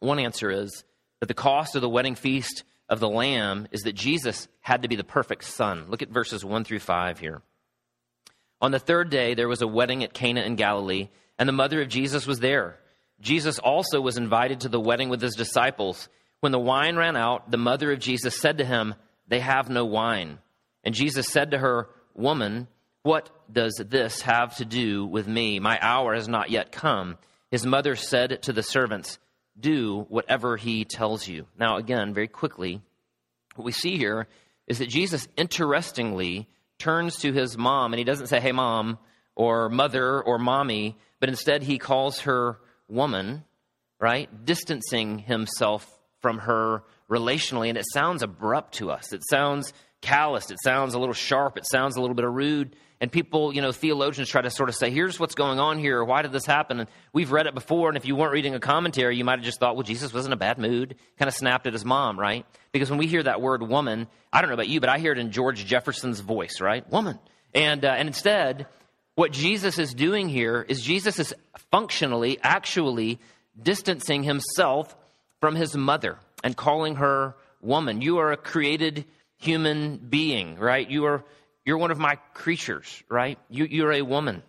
One 0.00 0.18
answer 0.18 0.50
is 0.50 0.84
that 1.20 1.26
the 1.26 1.34
cost 1.34 1.74
of 1.76 1.82
the 1.82 1.88
wedding 1.88 2.14
feast 2.14 2.64
of 2.88 3.00
the 3.00 3.08
Lamb 3.08 3.68
is 3.70 3.82
that 3.82 3.94
Jesus 3.94 4.48
had 4.60 4.82
to 4.82 4.88
be 4.88 4.96
the 4.96 5.04
perfect 5.04 5.44
son. 5.44 5.86
Look 5.88 6.02
at 6.02 6.10
verses 6.10 6.44
1 6.44 6.64
through 6.64 6.80
5 6.80 7.18
here. 7.18 7.42
On 8.60 8.70
the 8.70 8.78
third 8.78 9.10
day, 9.10 9.34
there 9.34 9.48
was 9.48 9.62
a 9.62 9.66
wedding 9.66 10.04
at 10.04 10.14
Cana 10.14 10.42
in 10.42 10.56
Galilee, 10.56 11.08
and 11.38 11.48
the 11.48 11.52
mother 11.52 11.82
of 11.82 11.88
Jesus 11.88 12.26
was 12.26 12.40
there. 12.40 12.78
Jesus 13.20 13.58
also 13.58 14.00
was 14.00 14.16
invited 14.16 14.60
to 14.60 14.68
the 14.68 14.80
wedding 14.80 15.08
with 15.08 15.20
his 15.20 15.34
disciples. 15.34 16.08
When 16.44 16.52
the 16.52 16.58
wine 16.58 16.96
ran 16.96 17.16
out, 17.16 17.50
the 17.50 17.56
mother 17.56 17.90
of 17.90 18.00
Jesus 18.00 18.38
said 18.38 18.58
to 18.58 18.66
him, 18.66 18.96
They 19.28 19.40
have 19.40 19.70
no 19.70 19.86
wine. 19.86 20.40
And 20.84 20.94
Jesus 20.94 21.26
said 21.28 21.52
to 21.52 21.58
her, 21.58 21.88
Woman, 22.12 22.68
what 23.02 23.30
does 23.50 23.82
this 23.88 24.20
have 24.20 24.54
to 24.56 24.66
do 24.66 25.06
with 25.06 25.26
me? 25.26 25.58
My 25.58 25.78
hour 25.80 26.12
has 26.14 26.28
not 26.28 26.50
yet 26.50 26.70
come. 26.70 27.16
His 27.50 27.64
mother 27.64 27.96
said 27.96 28.42
to 28.42 28.52
the 28.52 28.62
servants, 28.62 29.18
Do 29.58 30.04
whatever 30.10 30.58
he 30.58 30.84
tells 30.84 31.26
you. 31.26 31.46
Now, 31.58 31.78
again, 31.78 32.12
very 32.12 32.28
quickly, 32.28 32.82
what 33.54 33.64
we 33.64 33.72
see 33.72 33.96
here 33.96 34.28
is 34.66 34.80
that 34.80 34.90
Jesus, 34.90 35.26
interestingly, 35.38 36.46
turns 36.78 37.16
to 37.20 37.32
his 37.32 37.56
mom 37.56 37.94
and 37.94 37.98
he 37.98 38.04
doesn't 38.04 38.26
say, 38.26 38.38
Hey, 38.38 38.52
mom, 38.52 38.98
or 39.34 39.70
mother, 39.70 40.20
or 40.20 40.38
mommy, 40.38 40.98
but 41.20 41.30
instead 41.30 41.62
he 41.62 41.78
calls 41.78 42.20
her 42.20 42.58
woman, 42.86 43.44
right? 43.98 44.44
Distancing 44.44 45.20
himself 45.20 45.90
from 46.24 46.38
her 46.38 46.82
relationally. 47.10 47.68
And 47.68 47.76
it 47.76 47.84
sounds 47.92 48.22
abrupt 48.22 48.76
to 48.76 48.90
us. 48.90 49.12
It 49.12 49.20
sounds 49.28 49.74
calloused. 50.00 50.50
It 50.50 50.56
sounds 50.64 50.94
a 50.94 50.98
little 50.98 51.12
sharp. 51.12 51.58
It 51.58 51.66
sounds 51.66 51.96
a 51.96 52.00
little 52.00 52.16
bit 52.16 52.24
rude. 52.26 52.76
And 52.98 53.12
people, 53.12 53.54
you 53.54 53.60
know, 53.60 53.72
theologians 53.72 54.30
try 54.30 54.40
to 54.40 54.48
sort 54.48 54.70
of 54.70 54.74
say, 54.74 54.88
here's 54.88 55.20
what's 55.20 55.34
going 55.34 55.60
on 55.60 55.78
here. 55.78 56.02
Why 56.02 56.22
did 56.22 56.32
this 56.32 56.46
happen? 56.46 56.80
And 56.80 56.88
we've 57.12 57.30
read 57.30 57.46
it 57.46 57.52
before. 57.52 57.88
And 57.88 57.98
if 57.98 58.06
you 58.06 58.16
weren't 58.16 58.32
reading 58.32 58.54
a 58.54 58.58
commentary, 58.58 59.18
you 59.18 59.24
might 59.24 59.38
have 59.38 59.44
just 59.44 59.60
thought, 59.60 59.76
well, 59.76 59.82
Jesus 59.82 60.14
was 60.14 60.24
in 60.24 60.32
a 60.32 60.36
bad 60.36 60.56
mood. 60.56 60.96
Kind 61.18 61.28
of 61.28 61.34
snapped 61.34 61.66
at 61.66 61.74
his 61.74 61.84
mom, 61.84 62.18
right? 62.18 62.46
Because 62.72 62.88
when 62.88 62.98
we 62.98 63.06
hear 63.06 63.22
that 63.22 63.42
word 63.42 63.62
woman, 63.62 64.06
I 64.32 64.40
don't 64.40 64.48
know 64.48 64.54
about 64.54 64.68
you, 64.68 64.80
but 64.80 64.88
I 64.88 64.98
hear 64.98 65.12
it 65.12 65.18
in 65.18 65.30
George 65.30 65.66
Jefferson's 65.66 66.20
voice, 66.20 66.58
right? 66.58 66.90
Woman. 66.90 67.18
And, 67.52 67.84
uh, 67.84 67.88
and 67.88 68.08
instead, 68.08 68.66
what 69.14 69.30
Jesus 69.30 69.78
is 69.78 69.92
doing 69.92 70.30
here 70.30 70.64
is 70.66 70.80
Jesus 70.80 71.18
is 71.18 71.34
functionally, 71.70 72.38
actually 72.42 73.20
distancing 73.60 74.22
himself 74.22 74.96
from 75.44 75.56
his 75.56 75.76
mother 75.76 76.16
and 76.42 76.56
calling 76.56 76.94
her 76.94 77.36
woman. 77.60 78.00
You 78.00 78.16
are 78.16 78.32
a 78.32 78.36
created 78.38 79.04
human 79.36 79.98
being, 79.98 80.56
right? 80.56 80.88
You 80.88 81.04
are 81.04 81.22
you're 81.66 81.76
one 81.76 81.90
of 81.90 81.98
my 81.98 82.14
creatures, 82.32 83.02
right? 83.10 83.38
You, 83.50 83.66
you're 83.66 83.92
a 83.92 84.00
woman. 84.00 84.42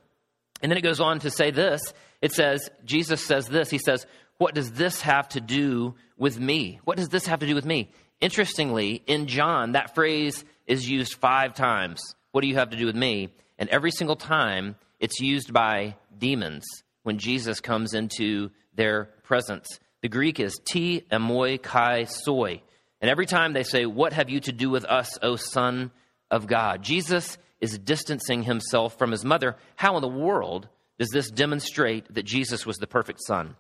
And 0.62 0.72
then 0.72 0.78
it 0.78 0.84
goes 0.84 1.02
on 1.02 1.20
to 1.20 1.30
say 1.30 1.52
this. 1.52 1.82
It 2.22 2.32
says, 2.32 2.70
Jesus 2.86 3.26
says 3.26 3.46
this. 3.50 3.70
He 3.70 3.78
says, 3.78 4.06
What 4.38 4.56
does 4.56 4.72
this 4.72 5.02
have 5.02 5.28
to 5.30 5.42
do 5.42 5.96
with 6.16 6.40
me? 6.40 6.80
What 6.86 6.96
does 6.96 7.10
this 7.10 7.26
have 7.26 7.40
to 7.40 7.46
do 7.46 7.56
with 7.56 7.66
me? 7.66 7.92
Interestingly, 8.22 9.04
in 9.06 9.28
John, 9.28 9.74
that 9.74 9.96
phrase 9.96 10.46
is 10.66 10.90
used 10.90 11.16
five 11.16 11.56
times. 11.56 12.02
What 12.32 12.40
do 12.40 12.48
you 12.48 12.56
have 12.56 12.70
to 12.70 12.78
do 12.78 12.86
with 12.86 12.96
me? 12.96 13.34
And 13.60 13.68
every 13.68 13.92
single 13.92 14.16
time, 14.16 14.78
it's 15.02 15.20
used 15.20 15.52
by 15.52 15.98
demons 16.18 16.64
when 17.04 17.18
Jesus 17.18 17.60
comes 17.60 17.94
into 17.94 18.52
their 18.76 19.10
presence. 19.24 19.68
The 20.06 20.10
Greek 20.10 20.40
is 20.40 20.60
ti 20.64 21.02
emoi 21.12 21.60
kai 21.60 22.04
soi. 22.04 22.62
And 23.02 23.10
every 23.10 23.26
time 23.26 23.54
they 23.54 23.64
say, 23.64 23.88
What 23.88 24.14
have 24.14 24.30
you 24.30 24.40
to 24.42 24.52
do 24.52 24.70
with 24.70 24.86
us, 24.86 25.18
O 25.24 25.36
Son 25.36 25.90
of 26.30 26.46
God? 26.46 26.84
Jesus 26.84 27.40
is 27.60 27.80
distancing 27.80 28.44
himself 28.44 29.00
from 29.00 29.10
his 29.10 29.26
mother. 29.26 29.56
How 29.76 29.96
in 29.96 30.04
the 30.04 30.08
world 30.08 30.70
does 31.00 31.10
this 31.10 31.32
demonstrate 31.32 32.14
that 32.14 32.22
Jesus 32.22 32.68
was 32.68 32.78
the 32.78 32.86
perfect 32.86 33.20
son? 33.26 33.56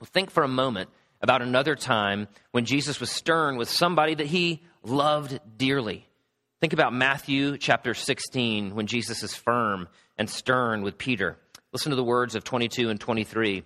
Well, 0.00 0.08
think 0.12 0.32
for 0.32 0.42
a 0.42 0.48
moment 0.48 0.90
about 1.22 1.42
another 1.42 1.76
time 1.76 2.26
when 2.50 2.64
Jesus 2.64 2.98
was 2.98 3.12
stern 3.12 3.56
with 3.56 3.70
somebody 3.70 4.16
that 4.16 4.26
he 4.26 4.64
loved 4.82 5.38
dearly. 5.56 6.08
Think 6.60 6.72
about 6.72 6.92
Matthew 6.92 7.56
chapter 7.56 7.94
16 7.94 8.74
when 8.74 8.88
Jesus 8.88 9.22
is 9.22 9.32
firm 9.32 9.86
and 10.16 10.28
stern 10.28 10.82
with 10.82 10.98
Peter. 10.98 11.38
Listen 11.72 11.90
to 11.90 11.96
the 11.96 12.02
words 12.02 12.34
of 12.34 12.42
22 12.42 12.90
and 12.90 12.98
23. 12.98 13.62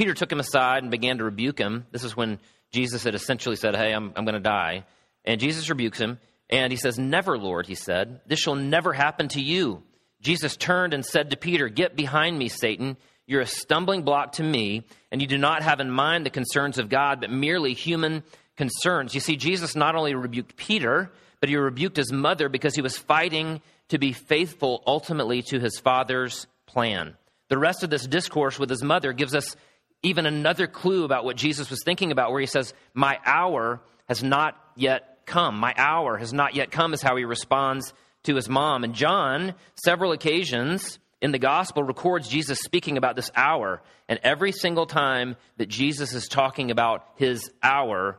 Peter 0.00 0.14
took 0.14 0.32
him 0.32 0.40
aside 0.40 0.82
and 0.82 0.90
began 0.90 1.18
to 1.18 1.24
rebuke 1.24 1.58
him. 1.58 1.84
This 1.90 2.04
is 2.04 2.16
when 2.16 2.38
Jesus 2.72 3.04
had 3.04 3.14
essentially 3.14 3.54
said, 3.54 3.76
Hey, 3.76 3.92
I'm, 3.92 4.14
I'm 4.16 4.24
going 4.24 4.32
to 4.32 4.40
die. 4.40 4.86
And 5.26 5.38
Jesus 5.38 5.68
rebukes 5.68 5.98
him. 5.98 6.18
And 6.48 6.72
he 6.72 6.78
says, 6.78 6.98
Never, 6.98 7.36
Lord, 7.36 7.66
he 7.66 7.74
said. 7.74 8.22
This 8.26 8.38
shall 8.38 8.54
never 8.54 8.94
happen 8.94 9.28
to 9.28 9.42
you. 9.42 9.82
Jesus 10.22 10.56
turned 10.56 10.94
and 10.94 11.04
said 11.04 11.28
to 11.28 11.36
Peter, 11.36 11.68
Get 11.68 11.96
behind 11.96 12.38
me, 12.38 12.48
Satan. 12.48 12.96
You're 13.26 13.42
a 13.42 13.46
stumbling 13.46 14.00
block 14.00 14.32
to 14.32 14.42
me, 14.42 14.86
and 15.12 15.20
you 15.20 15.26
do 15.26 15.36
not 15.36 15.62
have 15.62 15.80
in 15.80 15.90
mind 15.90 16.24
the 16.24 16.30
concerns 16.30 16.78
of 16.78 16.88
God, 16.88 17.20
but 17.20 17.28
merely 17.28 17.74
human 17.74 18.22
concerns. 18.56 19.14
You 19.14 19.20
see, 19.20 19.36
Jesus 19.36 19.76
not 19.76 19.96
only 19.96 20.14
rebuked 20.14 20.56
Peter, 20.56 21.12
but 21.40 21.50
he 21.50 21.56
rebuked 21.56 21.98
his 21.98 22.10
mother 22.10 22.48
because 22.48 22.74
he 22.74 22.80
was 22.80 22.96
fighting 22.96 23.60
to 23.88 23.98
be 23.98 24.14
faithful 24.14 24.82
ultimately 24.86 25.42
to 25.42 25.60
his 25.60 25.78
father's 25.78 26.46
plan. 26.64 27.18
The 27.50 27.58
rest 27.58 27.82
of 27.82 27.90
this 27.90 28.06
discourse 28.06 28.58
with 28.58 28.70
his 28.70 28.82
mother 28.82 29.12
gives 29.12 29.34
us 29.34 29.56
even 30.02 30.26
another 30.26 30.66
clue 30.66 31.04
about 31.04 31.24
what 31.24 31.36
Jesus 31.36 31.70
was 31.70 31.82
thinking 31.84 32.12
about, 32.12 32.30
where 32.32 32.40
he 32.40 32.46
says, 32.46 32.72
My 32.94 33.18
hour 33.24 33.80
has 34.08 34.22
not 34.22 34.56
yet 34.74 35.20
come. 35.26 35.58
My 35.58 35.74
hour 35.76 36.16
has 36.16 36.32
not 36.32 36.54
yet 36.54 36.70
come, 36.70 36.94
is 36.94 37.02
how 37.02 37.16
he 37.16 37.24
responds 37.24 37.92
to 38.24 38.34
his 38.34 38.48
mom. 38.48 38.84
And 38.84 38.94
John, 38.94 39.54
several 39.84 40.12
occasions 40.12 40.98
in 41.20 41.32
the 41.32 41.38
gospel, 41.38 41.82
records 41.82 42.28
Jesus 42.28 42.60
speaking 42.60 42.96
about 42.96 43.16
this 43.16 43.30
hour. 43.34 43.82
And 44.08 44.18
every 44.22 44.52
single 44.52 44.86
time 44.86 45.36
that 45.58 45.68
Jesus 45.68 46.14
is 46.14 46.28
talking 46.28 46.70
about 46.70 47.06
his 47.16 47.50
hour, 47.62 48.18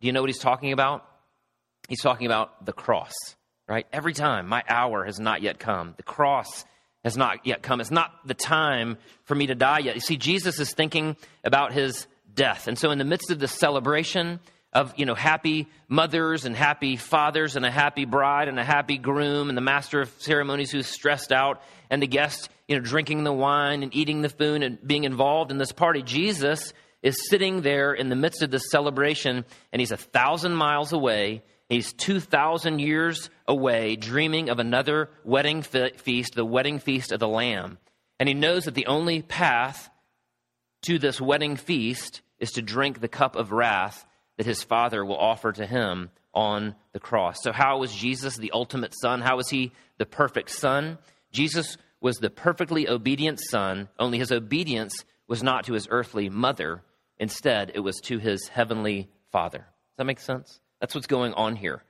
do 0.00 0.06
you 0.06 0.12
know 0.12 0.20
what 0.20 0.30
he's 0.30 0.38
talking 0.38 0.72
about? 0.72 1.06
He's 1.88 2.02
talking 2.02 2.26
about 2.26 2.64
the 2.66 2.72
cross, 2.72 3.14
right? 3.68 3.86
Every 3.92 4.12
time, 4.12 4.46
my 4.46 4.62
hour 4.68 5.04
has 5.04 5.18
not 5.18 5.42
yet 5.42 5.58
come. 5.58 5.94
The 5.96 6.02
cross 6.02 6.64
has 7.04 7.16
not 7.16 7.46
yet 7.46 7.62
come. 7.62 7.80
It's 7.80 7.90
not 7.90 8.12
the 8.26 8.34
time 8.34 8.98
for 9.24 9.34
me 9.34 9.46
to 9.46 9.54
die 9.54 9.78
yet. 9.80 9.94
You 9.94 10.00
see, 10.00 10.16
Jesus 10.16 10.60
is 10.60 10.72
thinking 10.72 11.16
about 11.44 11.72
his 11.72 12.06
death. 12.34 12.68
And 12.68 12.78
so, 12.78 12.90
in 12.90 12.98
the 12.98 13.04
midst 13.04 13.30
of 13.30 13.38
this 13.38 13.52
celebration 13.52 14.40
of, 14.72 14.94
you 14.96 15.04
know, 15.04 15.14
happy 15.14 15.68
mothers 15.88 16.44
and 16.44 16.54
happy 16.54 16.96
fathers 16.96 17.56
and 17.56 17.66
a 17.66 17.70
happy 17.70 18.04
bride 18.04 18.48
and 18.48 18.58
a 18.58 18.64
happy 18.64 18.98
groom 18.98 19.48
and 19.48 19.58
the 19.58 19.62
master 19.62 20.00
of 20.00 20.12
ceremonies 20.18 20.70
who's 20.70 20.86
stressed 20.86 21.32
out 21.32 21.62
and 21.90 22.00
the 22.00 22.06
guest, 22.06 22.48
you 22.68 22.76
know, 22.76 22.82
drinking 22.82 23.24
the 23.24 23.32
wine 23.32 23.82
and 23.82 23.94
eating 23.94 24.22
the 24.22 24.28
food 24.28 24.62
and 24.62 24.78
being 24.86 25.04
involved 25.04 25.50
in 25.50 25.58
this 25.58 25.72
party, 25.72 26.02
Jesus 26.02 26.72
is 27.02 27.28
sitting 27.28 27.62
there 27.62 27.92
in 27.92 28.10
the 28.10 28.16
midst 28.16 28.42
of 28.42 28.50
this 28.50 28.70
celebration 28.70 29.44
and 29.72 29.80
he's 29.80 29.90
a 29.90 29.96
thousand 29.96 30.54
miles 30.54 30.92
away 30.92 31.42
He's 31.70 31.92
2,000 31.92 32.80
years 32.80 33.30
away, 33.46 33.94
dreaming 33.94 34.50
of 34.50 34.58
another 34.58 35.08
wedding 35.24 35.62
feast, 35.62 36.34
the 36.34 36.44
wedding 36.44 36.80
feast 36.80 37.12
of 37.12 37.20
the 37.20 37.28
Lamb. 37.28 37.78
And 38.18 38.28
he 38.28 38.34
knows 38.34 38.64
that 38.64 38.74
the 38.74 38.86
only 38.86 39.22
path 39.22 39.88
to 40.82 40.98
this 40.98 41.20
wedding 41.20 41.54
feast 41.54 42.22
is 42.40 42.50
to 42.52 42.62
drink 42.62 43.00
the 43.00 43.08
cup 43.08 43.36
of 43.36 43.52
wrath 43.52 44.04
that 44.36 44.46
his 44.46 44.64
Father 44.64 45.04
will 45.04 45.16
offer 45.16 45.52
to 45.52 45.64
him 45.64 46.10
on 46.34 46.74
the 46.92 46.98
cross. 46.98 47.36
So, 47.40 47.52
how 47.52 47.78
was 47.78 47.94
Jesus 47.94 48.36
the 48.36 48.50
ultimate 48.52 48.94
Son? 49.00 49.20
How 49.20 49.36
was 49.36 49.48
he 49.48 49.72
the 49.98 50.06
perfect 50.06 50.50
Son? 50.50 50.98
Jesus 51.30 51.76
was 52.00 52.16
the 52.16 52.30
perfectly 52.30 52.88
obedient 52.88 53.38
Son, 53.50 53.88
only 53.98 54.18
his 54.18 54.32
obedience 54.32 55.04
was 55.28 55.42
not 55.42 55.66
to 55.66 55.74
his 55.74 55.86
earthly 55.90 56.28
mother. 56.28 56.82
Instead, 57.18 57.72
it 57.74 57.80
was 57.80 58.00
to 58.04 58.18
his 58.18 58.48
heavenly 58.48 59.08
Father. 59.30 59.58
Does 59.58 59.96
that 59.98 60.04
make 60.04 60.18
sense? 60.18 60.58
That's 60.80 60.94
what's 60.94 61.06
going 61.06 61.34
on 61.34 61.56
here. 61.56 61.82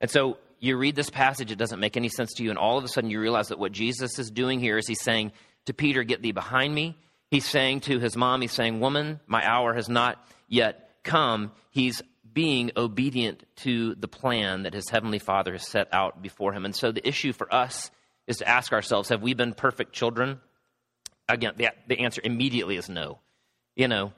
And 0.00 0.10
so 0.10 0.38
you 0.58 0.76
read 0.76 0.96
this 0.96 1.10
passage, 1.10 1.50
it 1.50 1.58
doesn't 1.58 1.80
make 1.80 1.96
any 1.96 2.08
sense 2.08 2.34
to 2.34 2.42
you, 2.42 2.50
and 2.50 2.58
all 2.58 2.78
of 2.78 2.84
a 2.84 2.88
sudden 2.88 3.10
you 3.10 3.20
realize 3.20 3.48
that 3.48 3.58
what 3.58 3.72
Jesus 3.72 4.18
is 4.18 4.30
doing 4.30 4.60
here 4.60 4.78
is 4.78 4.86
he's 4.86 5.02
saying 5.02 5.32
to 5.66 5.74
Peter, 5.74 6.02
Get 6.02 6.22
thee 6.22 6.32
behind 6.32 6.74
me. 6.74 6.96
He's 7.30 7.46
saying 7.46 7.80
to 7.80 7.98
his 7.98 8.16
mom, 8.16 8.40
He's 8.40 8.52
saying, 8.52 8.80
Woman, 8.80 9.20
my 9.26 9.46
hour 9.46 9.74
has 9.74 9.88
not 9.88 10.24
yet 10.48 10.90
come. 11.02 11.52
He's 11.70 12.02
being 12.32 12.70
obedient 12.76 13.44
to 13.56 13.94
the 13.94 14.08
plan 14.08 14.64
that 14.64 14.74
his 14.74 14.88
heavenly 14.90 15.18
Father 15.18 15.52
has 15.52 15.66
set 15.66 15.88
out 15.92 16.22
before 16.22 16.52
him. 16.52 16.64
And 16.64 16.76
so 16.76 16.92
the 16.92 17.06
issue 17.06 17.32
for 17.32 17.52
us 17.52 17.90
is 18.26 18.38
to 18.38 18.48
ask 18.48 18.72
ourselves 18.72 19.08
have 19.08 19.22
we 19.22 19.34
been 19.34 19.54
perfect 19.54 19.92
children? 19.92 20.40
Again, 21.28 21.54
the, 21.56 21.70
the 21.88 22.00
answer 22.00 22.20
immediately 22.22 22.76
is 22.76 22.88
no. 22.88 23.20
You 23.74 23.88
know, 23.88 24.12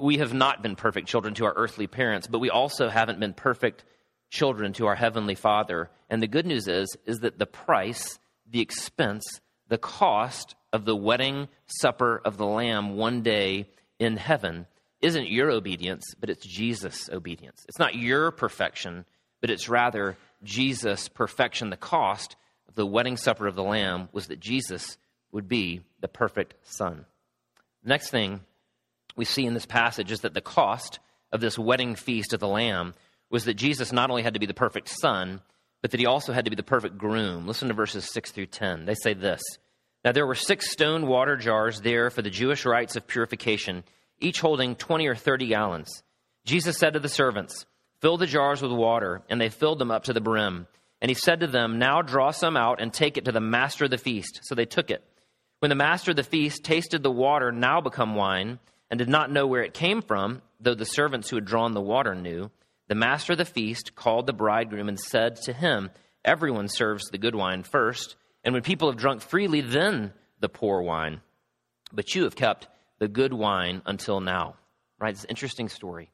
we 0.00 0.18
have 0.18 0.32
not 0.32 0.62
been 0.62 0.76
perfect 0.76 1.08
children 1.08 1.34
to 1.34 1.44
our 1.44 1.54
earthly 1.54 1.86
parents, 1.86 2.26
but 2.26 2.38
we 2.38 2.50
also 2.50 2.88
haven't 2.88 3.20
been 3.20 3.34
perfect 3.34 3.84
children 4.30 4.72
to 4.74 4.86
our 4.86 4.94
heavenly 4.94 5.34
Father. 5.34 5.90
And 6.08 6.22
the 6.22 6.26
good 6.26 6.46
news 6.46 6.68
is 6.68 6.96
is 7.06 7.20
that 7.20 7.38
the 7.38 7.46
price, 7.46 8.18
the 8.50 8.60
expense, 8.60 9.24
the 9.68 9.78
cost 9.78 10.54
of 10.72 10.84
the 10.84 10.96
wedding 10.96 11.48
supper 11.66 12.20
of 12.24 12.36
the 12.36 12.46
lamb 12.46 12.96
one 12.96 13.22
day 13.22 13.68
in 13.98 14.16
heaven 14.16 14.66
isn't 15.00 15.28
your 15.28 15.50
obedience, 15.50 16.14
but 16.18 16.30
it's 16.30 16.46
Jesus' 16.46 17.08
obedience. 17.12 17.64
It's 17.68 17.78
not 17.78 17.94
your 17.94 18.30
perfection, 18.30 19.04
but 19.40 19.50
it's 19.50 19.68
rather 19.68 20.16
Jesus' 20.42 21.08
perfection. 21.08 21.70
The 21.70 21.76
cost 21.76 22.36
of 22.68 22.74
the 22.74 22.86
wedding 22.86 23.16
supper 23.16 23.46
of 23.46 23.54
the 23.54 23.62
lamb 23.62 24.08
was 24.12 24.28
that 24.28 24.40
Jesus 24.40 24.96
would 25.32 25.48
be 25.48 25.82
the 26.00 26.08
perfect 26.08 26.54
son. 26.62 27.04
Next 27.84 28.10
thing 28.10 28.40
we 29.16 29.24
see 29.24 29.46
in 29.46 29.54
this 29.54 29.66
passage 29.66 30.12
is 30.12 30.20
that 30.20 30.34
the 30.34 30.40
cost 30.40 30.98
of 31.32 31.40
this 31.40 31.58
wedding 31.58 31.94
feast 31.94 32.32
of 32.32 32.40
the 32.40 32.48
Lamb 32.48 32.94
was 33.30 33.44
that 33.44 33.54
Jesus 33.54 33.92
not 33.92 34.10
only 34.10 34.22
had 34.22 34.34
to 34.34 34.40
be 34.40 34.46
the 34.46 34.54
perfect 34.54 34.88
son, 34.88 35.40
but 35.82 35.90
that 35.90 36.00
he 36.00 36.06
also 36.06 36.32
had 36.32 36.44
to 36.44 36.50
be 36.50 36.56
the 36.56 36.62
perfect 36.62 36.98
groom. 36.98 37.46
Listen 37.46 37.68
to 37.68 37.74
verses 37.74 38.12
6 38.12 38.32
through 38.32 38.46
10. 38.46 38.84
They 38.84 38.94
say 38.94 39.14
this 39.14 39.42
Now 40.04 40.12
there 40.12 40.26
were 40.26 40.34
six 40.34 40.70
stone 40.70 41.06
water 41.06 41.36
jars 41.36 41.80
there 41.80 42.10
for 42.10 42.22
the 42.22 42.30
Jewish 42.30 42.64
rites 42.64 42.96
of 42.96 43.06
purification, 43.06 43.84
each 44.18 44.40
holding 44.40 44.76
20 44.76 45.06
or 45.06 45.14
30 45.14 45.48
gallons. 45.48 46.02
Jesus 46.44 46.78
said 46.78 46.92
to 46.94 47.00
the 47.00 47.08
servants, 47.08 47.66
Fill 48.00 48.16
the 48.18 48.26
jars 48.26 48.62
with 48.62 48.72
water, 48.72 49.22
and 49.28 49.40
they 49.40 49.48
filled 49.48 49.78
them 49.78 49.90
up 49.90 50.04
to 50.04 50.12
the 50.12 50.20
brim. 50.20 50.66
And 51.00 51.10
he 51.10 51.14
said 51.14 51.40
to 51.40 51.46
them, 51.46 51.78
Now 51.78 52.02
draw 52.02 52.30
some 52.30 52.56
out 52.56 52.80
and 52.80 52.92
take 52.92 53.16
it 53.16 53.24
to 53.24 53.32
the 53.32 53.40
master 53.40 53.84
of 53.84 53.90
the 53.90 53.98
feast. 53.98 54.40
So 54.42 54.54
they 54.54 54.64
took 54.64 54.90
it. 54.90 55.04
When 55.60 55.70
the 55.70 55.74
master 55.74 56.12
of 56.12 56.16
the 56.16 56.22
feast 56.22 56.64
tasted 56.64 57.02
the 57.02 57.10
water 57.10 57.50
now 57.50 57.80
become 57.80 58.14
wine, 58.14 58.58
and 58.90 58.98
did 58.98 59.08
not 59.08 59.30
know 59.30 59.46
where 59.46 59.62
it 59.62 59.74
came 59.74 60.02
from, 60.02 60.42
though 60.60 60.74
the 60.74 60.84
servants 60.84 61.28
who 61.28 61.36
had 61.36 61.44
drawn 61.44 61.72
the 61.72 61.80
water 61.80 62.14
knew. 62.14 62.50
the 62.88 62.94
master 62.94 63.32
of 63.32 63.38
the 63.38 63.44
feast 63.44 63.96
called 63.96 64.26
the 64.26 64.32
bridegroom 64.32 64.88
and 64.88 64.98
said 64.98 65.34
to 65.34 65.52
him, 65.52 65.90
Everyone 66.24 66.68
serves 66.68 67.08
the 67.10 67.18
good 67.18 67.34
wine 67.34 67.64
first, 67.64 68.16
and 68.44 68.52
when 68.52 68.62
people 68.62 68.88
have 68.88 68.98
drunk 68.98 69.22
freely, 69.22 69.60
then 69.60 70.12
the 70.40 70.48
poor 70.48 70.82
wine. 70.82 71.20
But 71.92 72.14
you 72.14 72.24
have 72.24 72.36
kept 72.36 72.68
the 72.98 73.08
good 73.08 73.32
wine 73.32 73.82
until 73.86 74.20
now. 74.20 74.54
Right? 74.98 75.10
It's 75.10 75.24
an 75.24 75.30
interesting 75.30 75.68
story. 75.68 76.10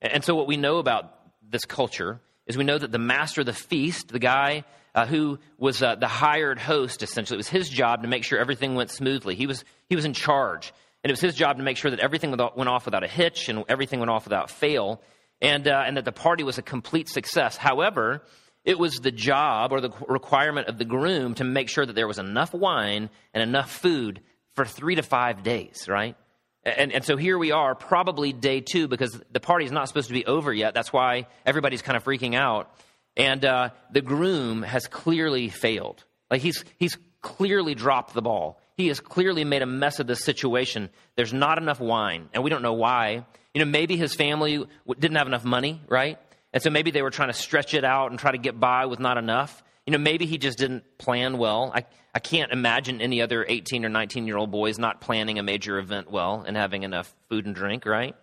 And 0.00 0.24
so, 0.24 0.34
what 0.34 0.46
we 0.46 0.56
know 0.56 0.78
about 0.78 1.12
this 1.42 1.64
culture 1.64 2.20
is 2.46 2.56
we 2.56 2.64
know 2.64 2.78
that 2.78 2.92
the 2.92 2.98
master 2.98 3.40
of 3.40 3.46
the 3.46 3.52
feast, 3.52 4.08
the 4.08 4.18
guy 4.18 4.64
uh, 4.94 5.06
who 5.06 5.38
was 5.58 5.82
uh, 5.82 5.94
the 5.96 6.08
hired 6.08 6.58
host, 6.58 7.02
essentially, 7.02 7.36
it 7.36 7.38
was 7.38 7.48
his 7.48 7.68
job 7.68 8.02
to 8.02 8.08
make 8.08 8.24
sure 8.24 8.38
everything 8.38 8.74
went 8.74 8.90
smoothly. 8.90 9.34
He 9.34 9.46
was, 9.46 9.64
he 9.88 9.96
was 9.96 10.04
in 10.04 10.12
charge. 10.12 10.72
And 11.06 11.10
it 11.12 11.12
was 11.12 11.20
his 11.20 11.36
job 11.36 11.58
to 11.58 11.62
make 11.62 11.76
sure 11.76 11.92
that 11.92 12.00
everything 12.00 12.32
went 12.32 12.68
off 12.68 12.84
without 12.84 13.04
a 13.04 13.06
hitch 13.06 13.48
and 13.48 13.62
everything 13.68 14.00
went 14.00 14.10
off 14.10 14.24
without 14.24 14.50
fail, 14.50 15.00
and, 15.40 15.68
uh, 15.68 15.84
and 15.86 15.96
that 15.98 16.04
the 16.04 16.10
party 16.10 16.42
was 16.42 16.58
a 16.58 16.62
complete 16.62 17.08
success. 17.08 17.56
However, 17.56 18.24
it 18.64 18.76
was 18.76 18.96
the 18.96 19.12
job 19.12 19.70
or 19.70 19.80
the 19.80 19.92
requirement 20.08 20.66
of 20.66 20.78
the 20.78 20.84
groom 20.84 21.34
to 21.34 21.44
make 21.44 21.68
sure 21.68 21.86
that 21.86 21.92
there 21.92 22.08
was 22.08 22.18
enough 22.18 22.52
wine 22.52 23.08
and 23.32 23.40
enough 23.40 23.70
food 23.70 24.20
for 24.54 24.64
three 24.64 24.96
to 24.96 25.02
five 25.04 25.44
days, 25.44 25.86
right? 25.86 26.16
And, 26.64 26.90
and 26.90 27.04
so 27.04 27.16
here 27.16 27.38
we 27.38 27.52
are, 27.52 27.76
probably 27.76 28.32
day 28.32 28.60
two, 28.60 28.88
because 28.88 29.16
the 29.30 29.38
party 29.38 29.64
is 29.64 29.70
not 29.70 29.86
supposed 29.86 30.08
to 30.08 30.12
be 30.12 30.26
over 30.26 30.52
yet. 30.52 30.74
That's 30.74 30.92
why 30.92 31.28
everybody's 31.44 31.82
kind 31.82 31.96
of 31.96 32.02
freaking 32.02 32.34
out. 32.34 32.68
And 33.16 33.44
uh, 33.44 33.70
the 33.92 34.00
groom 34.00 34.64
has 34.64 34.88
clearly 34.88 35.50
failed. 35.50 36.02
Like 36.32 36.40
he's, 36.40 36.64
he's 36.78 36.98
clearly 37.22 37.76
dropped 37.76 38.12
the 38.12 38.22
ball. 38.22 38.60
He 38.76 38.88
has 38.88 39.00
clearly 39.00 39.44
made 39.44 39.62
a 39.62 39.66
mess 39.66 40.00
of 40.00 40.06
this 40.06 40.24
situation. 40.24 40.90
There's 41.16 41.32
not 41.32 41.58
enough 41.58 41.80
wine, 41.80 42.28
and 42.32 42.44
we 42.44 42.50
don't 42.50 42.62
know 42.62 42.74
why. 42.74 43.24
You 43.54 43.64
know, 43.64 43.70
maybe 43.70 43.96
his 43.96 44.14
family 44.14 44.64
didn't 44.86 45.16
have 45.16 45.26
enough 45.26 45.44
money, 45.44 45.80
right? 45.88 46.18
And 46.52 46.62
so 46.62 46.70
maybe 46.70 46.90
they 46.90 47.02
were 47.02 47.10
trying 47.10 47.28
to 47.28 47.34
stretch 47.34 47.74
it 47.74 47.84
out 47.84 48.10
and 48.10 48.20
try 48.20 48.32
to 48.32 48.38
get 48.38 48.58
by 48.60 48.86
with 48.86 49.00
not 49.00 49.18
enough. 49.18 49.62
You 49.86 49.92
know, 49.92 49.98
maybe 49.98 50.26
he 50.26 50.36
just 50.36 50.58
didn't 50.58 50.84
plan 50.98 51.38
well. 51.38 51.72
I, 51.74 51.84
I 52.14 52.18
can't 52.18 52.52
imagine 52.52 53.00
any 53.00 53.22
other 53.22 53.46
18 53.48 53.84
or 53.84 53.88
19 53.88 54.26
year 54.26 54.36
old 54.36 54.50
boys 54.50 54.78
not 54.78 55.00
planning 55.00 55.38
a 55.38 55.42
major 55.42 55.78
event 55.78 56.10
well 56.10 56.44
and 56.46 56.56
having 56.56 56.82
enough 56.82 57.14
food 57.28 57.46
and 57.46 57.54
drink, 57.54 57.86
right? 57.86 58.14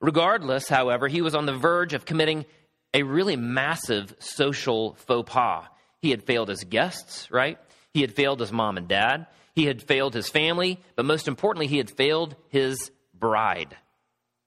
Regardless, 0.00 0.68
however, 0.68 1.08
he 1.08 1.20
was 1.20 1.34
on 1.34 1.46
the 1.46 1.52
verge 1.52 1.92
of 1.92 2.04
committing 2.04 2.46
a 2.94 3.02
really 3.02 3.36
massive 3.36 4.14
social 4.18 4.94
faux 4.94 5.30
pas. 5.30 5.66
He 6.00 6.10
had 6.10 6.22
failed 6.22 6.48
his 6.48 6.64
guests, 6.64 7.30
right? 7.30 7.58
He 7.92 8.00
had 8.00 8.14
failed 8.14 8.40
his 8.40 8.52
mom 8.52 8.76
and 8.78 8.88
dad. 8.88 9.26
He 9.54 9.66
had 9.66 9.82
failed 9.82 10.14
his 10.14 10.28
family. 10.28 10.80
But 10.96 11.04
most 11.04 11.28
importantly, 11.28 11.66
he 11.66 11.78
had 11.78 11.90
failed 11.90 12.36
his 12.48 12.90
bride. 13.14 13.76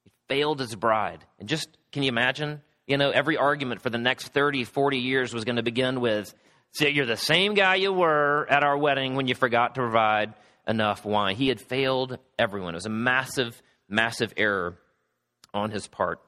He 0.04 0.10
failed 0.28 0.60
his 0.60 0.74
bride. 0.74 1.24
And 1.38 1.48
just, 1.48 1.68
can 1.92 2.02
you 2.02 2.08
imagine? 2.08 2.62
You 2.86 2.96
know, 2.98 3.10
every 3.10 3.36
argument 3.36 3.82
for 3.82 3.90
the 3.90 3.98
next 3.98 4.28
30, 4.28 4.64
40 4.64 4.98
years 4.98 5.32
was 5.32 5.44
going 5.44 5.56
to 5.56 5.62
begin 5.62 6.00
with, 6.00 6.34
"So 6.72 6.86
you're 6.86 7.06
the 7.06 7.16
same 7.16 7.54
guy 7.54 7.76
you 7.76 7.92
were 7.92 8.46
at 8.50 8.62
our 8.62 8.76
wedding 8.76 9.14
when 9.14 9.26
you 9.26 9.34
forgot 9.34 9.74
to 9.74 9.80
provide 9.80 10.34
enough 10.66 11.04
wine. 11.04 11.36
He 11.36 11.48
had 11.48 11.60
failed 11.60 12.18
everyone. 12.38 12.74
It 12.74 12.76
was 12.76 12.86
a 12.86 12.90
massive, 12.90 13.60
massive 13.88 14.32
error 14.36 14.76
on 15.52 15.70
his 15.70 15.86
part. 15.86 16.20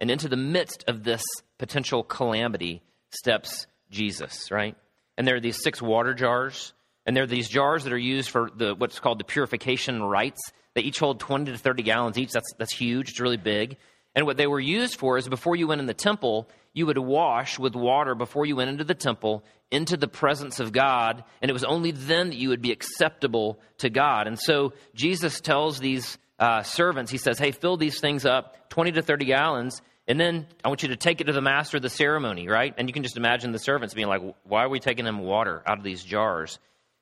And 0.00 0.10
into 0.10 0.28
the 0.28 0.36
midst 0.36 0.84
of 0.86 1.02
this 1.04 1.22
potential 1.58 2.02
calamity 2.04 2.82
steps 3.10 3.66
Jesus, 3.90 4.50
right? 4.50 4.76
And 5.16 5.26
there 5.26 5.36
are 5.36 5.40
these 5.40 5.62
six 5.62 5.82
water 5.82 6.14
jars, 6.14 6.72
and 7.08 7.16
there 7.16 7.24
are 7.24 7.26
these 7.26 7.48
jars 7.48 7.84
that 7.84 7.92
are 7.94 7.98
used 7.98 8.28
for 8.28 8.50
the 8.54 8.74
what's 8.74 9.00
called 9.00 9.18
the 9.18 9.24
purification 9.24 10.02
rites. 10.02 10.52
They 10.74 10.82
each 10.82 10.98
hold 10.98 11.20
20 11.20 11.52
to 11.52 11.56
30 11.56 11.82
gallons 11.82 12.18
each. 12.18 12.32
That's, 12.32 12.52
that's 12.58 12.74
huge. 12.74 13.08
It's 13.08 13.20
really 13.20 13.38
big. 13.38 13.78
And 14.14 14.26
what 14.26 14.36
they 14.36 14.46
were 14.46 14.60
used 14.60 14.96
for 14.96 15.16
is 15.16 15.26
before 15.26 15.56
you 15.56 15.66
went 15.66 15.80
in 15.80 15.86
the 15.86 15.94
temple, 15.94 16.50
you 16.74 16.84
would 16.84 16.98
wash 16.98 17.58
with 17.58 17.74
water 17.74 18.14
before 18.14 18.44
you 18.44 18.56
went 18.56 18.68
into 18.68 18.84
the 18.84 18.94
temple, 18.94 19.42
into 19.70 19.96
the 19.96 20.06
presence 20.06 20.60
of 20.60 20.70
God, 20.70 21.24
and 21.40 21.50
it 21.50 21.54
was 21.54 21.64
only 21.64 21.92
then 21.92 22.28
that 22.28 22.36
you 22.36 22.50
would 22.50 22.60
be 22.60 22.72
acceptable 22.72 23.58
to 23.78 23.88
God. 23.88 24.26
And 24.26 24.38
so 24.38 24.74
Jesus 24.94 25.40
tells 25.40 25.80
these 25.80 26.18
uh, 26.38 26.62
servants, 26.62 27.10
he 27.10 27.16
says, 27.16 27.38
Hey, 27.38 27.52
fill 27.52 27.78
these 27.78 28.00
things 28.00 28.26
up, 28.26 28.68
20 28.68 28.92
to 28.92 29.02
30 29.02 29.24
gallons, 29.24 29.80
and 30.06 30.20
then 30.20 30.46
I 30.62 30.68
want 30.68 30.82
you 30.82 30.90
to 30.90 30.96
take 30.96 31.22
it 31.22 31.24
to 31.24 31.32
the 31.32 31.40
master 31.40 31.78
of 31.78 31.82
the 31.82 31.88
ceremony, 31.88 32.48
right? 32.48 32.74
And 32.76 32.86
you 32.86 32.92
can 32.92 33.02
just 33.02 33.16
imagine 33.16 33.52
the 33.52 33.58
servants 33.58 33.94
being 33.94 34.08
like, 34.08 34.20
Why 34.44 34.64
are 34.64 34.68
we 34.68 34.78
taking 34.78 35.06
them 35.06 35.20
water 35.20 35.62
out 35.66 35.78
of 35.78 35.84
these 35.84 36.04
jars? 36.04 36.58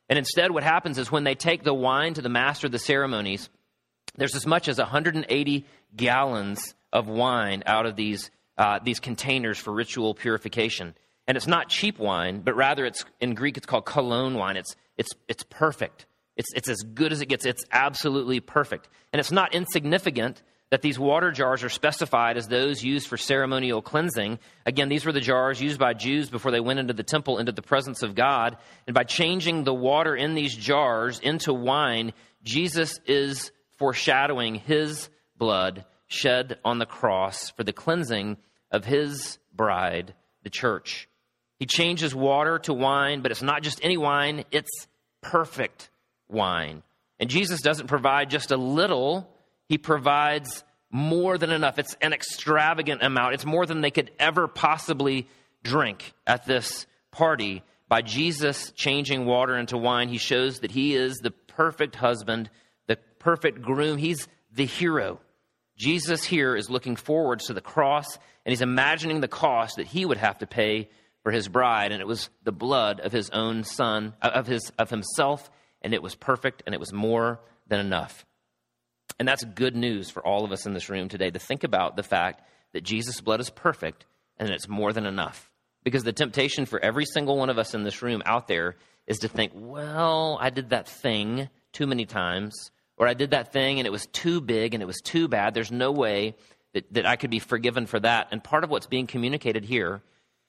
And 0.09 0.19
instead, 0.19 0.51
what 0.51 0.63
happens 0.63 0.99
is 0.99 1.11
when 1.11 1.25
they 1.25 1.35
take 1.35 1.63
the 1.63 1.75
wine 1.75 2.15
to 2.15 2.23
the 2.23 2.29
master 2.29 2.67
of 2.67 2.73
the 2.73 2.79
ceremonies, 2.79 3.49
there's 4.17 4.35
as 4.35 4.47
much 4.47 4.69
as 4.69 4.79
180 4.79 5.67
gallons 5.95 6.75
of 6.93 7.09
wine 7.09 7.63
out 7.67 7.87
of 7.87 7.97
these, 7.97 8.31
uh, 8.57 8.79
these 8.83 9.01
containers 9.01 9.59
for 9.59 9.73
ritual 9.73 10.15
purification. 10.15 10.95
And 11.27 11.37
it's 11.37 11.47
not 11.47 11.69
cheap 11.69 11.99
wine, 11.99 12.41
but 12.41 12.55
rather 12.55 12.87
it's 12.87 13.05
in 13.21 13.35
Greek 13.35 13.57
it's 13.57 13.67
called 13.67 13.85
kalon 13.85 14.35
wine. 14.35 14.57
It's, 14.57 14.77
it's, 14.97 15.11
it's 15.29 15.43
perfect. 15.43 16.07
It's, 16.37 16.53
it's 16.55 16.69
as 16.69 16.83
good 16.83 17.13
as 17.13 17.21
it 17.21 17.27
gets. 17.27 17.45
It's 17.45 17.65
absolutely 17.73 18.41
perfect. 18.41 18.89
And 19.13 19.19
it's 19.19 19.33
not 19.33 19.55
insignificant 19.55 20.43
that 20.71 20.83
these 20.83 20.99
water 20.99 21.31
jars 21.31 21.63
are 21.63 21.69
specified 21.69 22.37
as 22.37 22.49
those 22.49 22.83
used 22.83 23.07
for 23.07 23.17
ceremonial 23.17 23.83
cleansing. 23.83 24.39
Again, 24.65 24.89
these 24.89 25.05
were 25.05 25.13
the 25.13 25.21
jars 25.21 25.61
used 25.61 25.79
by 25.79 25.95
Jews 25.95 26.29
before 26.29 26.51
they 26.51 26.61
went 26.61 26.81
into 26.81 26.93
the 26.93 27.05
temple, 27.05 27.39
into 27.39 27.53
the 27.53 27.63
presence 27.63 28.03
of 28.03 28.15
God. 28.15 28.57
And 28.87 28.95
by 28.95 29.05
changing 29.05 29.65
the 29.65 29.75
water 29.75 30.17
in 30.17 30.35
these 30.35 30.55
jars 30.55 31.21
into 31.21 31.55
wine, 31.55 32.13
Jesus 32.43 32.99
is 33.07 33.53
foreshadowing 33.79 34.57
his 34.57 35.09
blood 35.37 35.85
shed 36.09 36.59
on 36.65 36.79
the 36.79 36.87
cross 36.87 37.51
for 37.51 37.65
the 37.65 37.73
cleansing 37.73 38.37
of 38.71 38.85
his 38.85 39.39
bride, 39.55 40.15
the 40.43 40.51
church. 40.51 41.09
He 41.59 41.67
changes 41.67 42.15
water 42.15 42.59
to 42.61 42.75
wine, 42.75 43.23
but 43.23 43.31
it's 43.31 43.43
not 43.43 43.63
just 43.63 43.81
any 43.83 43.97
wine, 43.97 44.45
it's 44.51 44.87
perfect 45.23 45.91
wine. 46.29 46.83
And 47.19 47.31
Jesus 47.31 47.63
doesn't 47.63 47.87
provide 47.87 48.31
just 48.31 48.51
a 48.51 48.57
little, 48.57 49.29
he 49.69 49.79
provides 49.79 50.65
more 50.91 51.37
than 51.39 51.51
enough. 51.51 51.79
It's 51.79 51.97
an 52.01 52.13
extravagant 52.13 53.03
amount. 53.03 53.35
It's 53.35 53.45
more 53.45 53.67
than 53.67 53.81
they 53.81 53.91
could 53.91 54.11
ever 54.19 54.49
possibly 54.49 55.27
drink 55.63 56.13
at 56.27 56.47
this 56.47 56.87
party. 57.11 57.63
By 57.89 58.03
Jesus 58.03 58.73
changing 58.73 59.27
water 59.27 59.57
into 59.57 59.77
wine, 59.77 60.09
he 60.09 60.19
shows 60.19 60.61
that 60.61 60.71
he 60.71 60.95
is 60.95 61.17
the 61.17 61.31
perfect 61.31 61.97
husband, 61.97 62.51
the 62.87 62.97
perfect 63.19 63.63
groom. 63.63 63.99
He's 63.99 64.29
the 64.53 64.67
hero. 64.67 65.21
Jesus 65.77 66.25
here 66.25 66.57
is 66.57 66.71
looking 66.71 66.97
forward 66.97 67.41
to 67.41 67.53
the 67.53 67.61
cross 67.61 68.07
and 68.45 68.53
he's 68.53 68.63
imagining 68.63 69.21
the 69.21 69.29
cost 69.29 69.77
that 69.77 69.87
he 69.87 70.07
would 70.07 70.17
have 70.17 70.39
to 70.39 70.47
pay 70.47 70.89
for 71.23 71.33
his 71.33 71.49
bride 71.49 71.93
and 71.93 72.01
it 72.01 72.07
was 72.07 72.31
the 72.45 72.53
blood 72.53 73.01
of 73.01 73.13
his 73.13 73.29
own 73.31 73.65
son 73.65 74.15
of 74.23 74.47
his 74.47 74.73
of 74.79 74.89
himself 74.89 75.51
and 75.83 75.93
it 75.93 76.03
was 76.03 76.15
perfect 76.15 76.63
and 76.65 76.75
it 76.75 76.81
was 76.81 76.93
more 76.93 77.41
than 77.67 77.81
enough. 77.81 78.25
And 79.19 79.27
that's 79.27 79.45
good 79.45 79.75
news 79.75 80.11
for 80.11 80.25
all 80.27 80.45
of 80.45 80.53
us 80.53 80.67
in 80.67 80.75
this 80.75 80.91
room 80.91 81.09
today 81.09 81.31
to 81.31 81.39
think 81.39 81.65
about 81.65 81.97
the 81.97 82.03
fact 82.03 82.43
that 82.73 82.85
Jesus' 82.85 83.21
blood 83.21 83.41
is 83.41 83.51
perfect 83.51 84.05
and 84.39 84.51
it's 84.51 84.69
more 84.69 84.93
than 84.93 85.07
enough. 85.07 85.51
Because 85.83 86.05
the 86.05 86.13
temptation 86.13 86.67
for 86.67 86.81
every 86.81 87.07
single 87.07 87.39
one 87.39 87.49
of 87.49 87.59
us 87.59 87.75
in 87.75 87.85
this 87.85 88.03
room 88.03 88.23
out 88.27 88.49
there 88.49 88.77
is 89.07 89.19
to 89.19 89.29
think, 89.29 89.53
well, 89.55 90.37
I 90.41 90.51
did 90.51 90.71
that 90.71 90.89
thing 90.89 91.49
too 91.73 91.87
many 91.87 92.05
times 92.05 92.71
or 92.97 93.07
I 93.07 93.15
did 93.15 93.31
that 93.31 93.53
thing 93.53 93.79
and 93.79 93.87
it 93.87 93.93
was 93.93 94.07
too 94.07 94.41
big 94.41 94.75
and 94.75 94.83
it 94.83 94.87
was 94.87 95.01
too 95.03 95.29
bad. 95.29 95.55
There's 95.55 95.73
no 95.73 95.93
way 95.93 96.35
that, 96.75 96.93
that 96.93 97.07
I 97.07 97.17
could 97.17 97.31
be 97.31 97.39
forgiven 97.39 97.87
for 97.87 98.01
that. 98.01 98.29
And 98.33 98.43
part 98.43 98.65
of 98.65 98.71
what's 98.71 98.87
being 98.87 99.07
communicated 99.07 99.65
here 99.65 100.03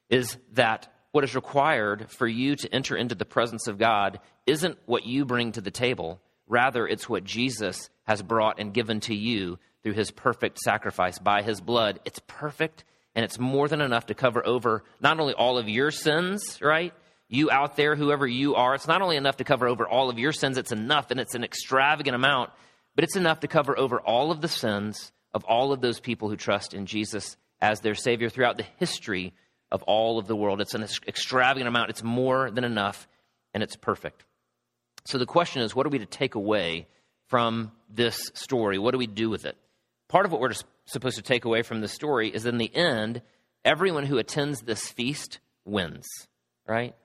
is 0.10 0.38
that 0.54 0.92
what 1.12 1.24
is 1.24 1.36
required 1.36 2.10
for 2.10 2.28
you 2.28 2.56
to 2.56 2.74
enter 2.74 2.96
into 2.96 3.16
the 3.16 3.26
presence 3.26 3.68
of 3.68 3.78
God 3.78 4.20
isn't 4.46 4.78
what 4.86 5.06
you 5.06 5.26
bring 5.26 5.54
to 5.54 5.62
the 5.62 5.72
table. 5.72 6.22
Rather, 6.48 6.88
it's 6.88 7.08
what 7.08 7.24
Jesus 7.24 7.90
has 8.08 8.22
brought 8.22 8.60
and 8.60 8.74
given 8.74 9.00
to 9.02 9.14
you 9.14 9.60
through 9.84 9.94
his 9.94 10.12
perfect 10.12 10.58
sacrifice 10.60 11.20
by 11.20 11.44
his 11.44 11.62
blood. 11.62 12.00
It's 12.06 12.22
perfect 12.26 12.84
and 13.14 13.24
it's 13.24 13.40
more 13.40 13.68
than 13.68 13.82
enough 13.82 14.08
to 14.08 14.14
cover 14.14 14.46
over 14.46 14.84
not 15.00 15.20
only 15.20 15.34
all 15.34 15.58
of 15.58 15.70
your 15.70 15.92
sins, 15.92 16.60
right? 16.62 16.94
you 17.30 17.52
out 17.52 17.76
there, 17.76 17.96
whoever 17.96 18.26
you 18.26 18.56
are, 18.56 18.76
it's 18.76 18.88
not 18.88 19.02
only 19.02 19.18
enough 19.18 19.38
to 19.38 19.44
cover 19.44 19.68
over 19.68 19.88
all 19.88 20.10
of 20.10 20.18
your 20.18 20.32
sins, 20.32 20.58
it's 20.58 20.72
enough, 20.72 21.12
and 21.12 21.20
it's 21.20 21.36
an 21.36 21.44
extravagant 21.44 22.16
amount, 22.16 22.52
but 22.96 23.04
it's 23.04 23.16
enough 23.16 23.42
to 23.42 23.48
cover 23.48 23.78
over 23.78 24.00
all 24.00 24.32
of 24.32 24.42
the 24.42 24.48
sins 24.48 25.12
of 25.34 25.44
all 25.44 25.74
of 25.74 25.82
those 25.82 26.00
people 26.00 26.30
who 26.30 26.38
trust 26.38 26.74
in 26.74 26.86
Jesus 26.86 27.36
as 27.62 27.82
their 27.82 27.96
Savior 27.96 28.30
throughout 28.30 28.58
the 28.58 28.66
history 28.78 29.34
of 29.72 29.84
all 29.84 30.20
of 30.20 30.28
the 30.28 30.36
world. 30.36 30.62
It's 30.62 30.74
an 30.74 30.88
extravagant 31.06 31.68
amount, 31.68 31.90
it's 31.90 32.04
more 32.04 32.50
than 32.50 32.64
enough, 32.64 33.08
and 33.54 33.62
it's 33.62 33.76
perfect. 33.76 34.24
So 35.06 35.18
the 35.18 35.26
question 35.26 35.62
is 35.62 35.76
what 35.76 35.86
are 35.86 35.90
we 35.90 36.00
to 36.00 36.06
take 36.06 36.36
away 36.36 36.88
from 37.28 37.72
this 37.90 38.32
story? 38.34 38.78
What 38.78 38.92
do 38.92 38.98
we 38.98 39.08
do 39.08 39.30
with 39.30 39.46
it? 39.46 39.58
Part 40.08 40.26
of 40.26 40.32
what 40.32 40.42
we're 40.42 40.54
supposed 40.86 41.18
to 41.18 41.22
take 41.22 41.46
away 41.46 41.62
from 41.62 41.82
the 41.82 41.88
story 41.88 42.30
is 42.30 42.46
in 42.46 42.58
the 42.58 42.74
end, 42.74 43.22
everyone 43.64 44.06
who 44.06 44.18
attends 44.18 44.62
this 44.62 44.88
feast 44.88 45.40
wins, 45.66 46.08
right? 46.68 46.96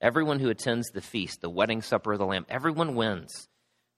Everyone 0.00 0.38
who 0.38 0.50
attends 0.50 0.88
the 0.90 1.00
feast, 1.00 1.40
the 1.40 1.50
wedding 1.50 1.82
supper 1.82 2.12
of 2.12 2.18
the 2.18 2.26
Lamb, 2.26 2.46
everyone 2.48 2.94
wins. 2.94 3.48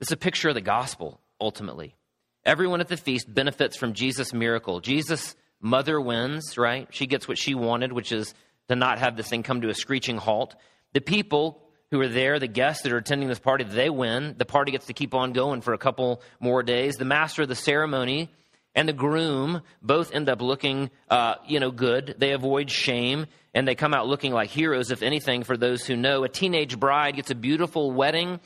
Is 0.00 0.12
a 0.12 0.16
picture 0.16 0.48
of 0.48 0.54
the 0.54 0.60
gospel, 0.60 1.20
ultimately. 1.40 1.96
Everyone 2.44 2.80
at 2.80 2.86
the 2.86 2.96
feast 2.96 3.32
benefits 3.32 3.76
from 3.76 3.94
Jesus' 3.94 4.32
miracle. 4.32 4.80
Jesus' 4.80 5.34
mother 5.60 6.00
wins, 6.00 6.56
right? 6.56 6.86
She 6.90 7.06
gets 7.06 7.26
what 7.26 7.36
she 7.36 7.54
wanted, 7.56 7.92
which 7.92 8.12
is 8.12 8.32
to 8.68 8.76
not 8.76 9.00
have 9.00 9.16
this 9.16 9.28
thing 9.28 9.42
come 9.42 9.60
to 9.60 9.70
a 9.70 9.74
screeching 9.74 10.16
halt. 10.16 10.54
The 10.92 11.00
people 11.00 11.67
who 11.90 12.00
are 12.00 12.08
there, 12.08 12.38
the 12.38 12.46
guests 12.46 12.82
that 12.82 12.92
are 12.92 12.98
attending 12.98 13.28
this 13.28 13.38
party, 13.38 13.64
they 13.64 13.90
win. 13.90 14.34
The 14.36 14.44
party 14.44 14.72
gets 14.72 14.86
to 14.86 14.92
keep 14.92 15.14
on 15.14 15.32
going 15.32 15.60
for 15.62 15.72
a 15.72 15.78
couple 15.78 16.22
more 16.40 16.62
days. 16.62 16.96
The 16.96 17.04
master 17.04 17.42
of 17.42 17.48
the 17.48 17.54
ceremony 17.54 18.30
and 18.74 18.88
the 18.88 18.92
groom 18.92 19.62
both 19.82 20.12
end 20.12 20.28
up 20.28 20.42
looking, 20.42 20.90
uh, 21.08 21.36
you 21.46 21.60
know, 21.60 21.70
good. 21.70 22.14
They 22.18 22.32
avoid 22.32 22.70
shame 22.70 23.26
and 23.54 23.66
they 23.66 23.74
come 23.74 23.94
out 23.94 24.06
looking 24.06 24.32
like 24.32 24.50
heroes, 24.50 24.90
if 24.90 25.02
anything, 25.02 25.44
for 25.44 25.56
those 25.56 25.84
who 25.86 25.96
know. 25.96 26.24
A 26.24 26.28
teenage 26.28 26.78
bride 26.78 27.16
gets 27.16 27.30
a 27.30 27.34
beautiful 27.34 27.90
wedding 27.90 28.38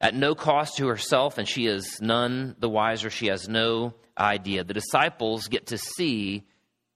at 0.00 0.14
no 0.14 0.34
cost 0.34 0.76
to 0.76 0.86
herself, 0.86 1.36
and 1.36 1.48
she 1.48 1.66
is 1.66 1.98
none 2.00 2.54
the 2.58 2.68
wiser. 2.68 3.10
She 3.10 3.26
has 3.26 3.48
no 3.48 3.94
idea. 4.16 4.64
The 4.64 4.74
disciples 4.74 5.48
get 5.48 5.66
to 5.68 5.78
see 5.78 6.44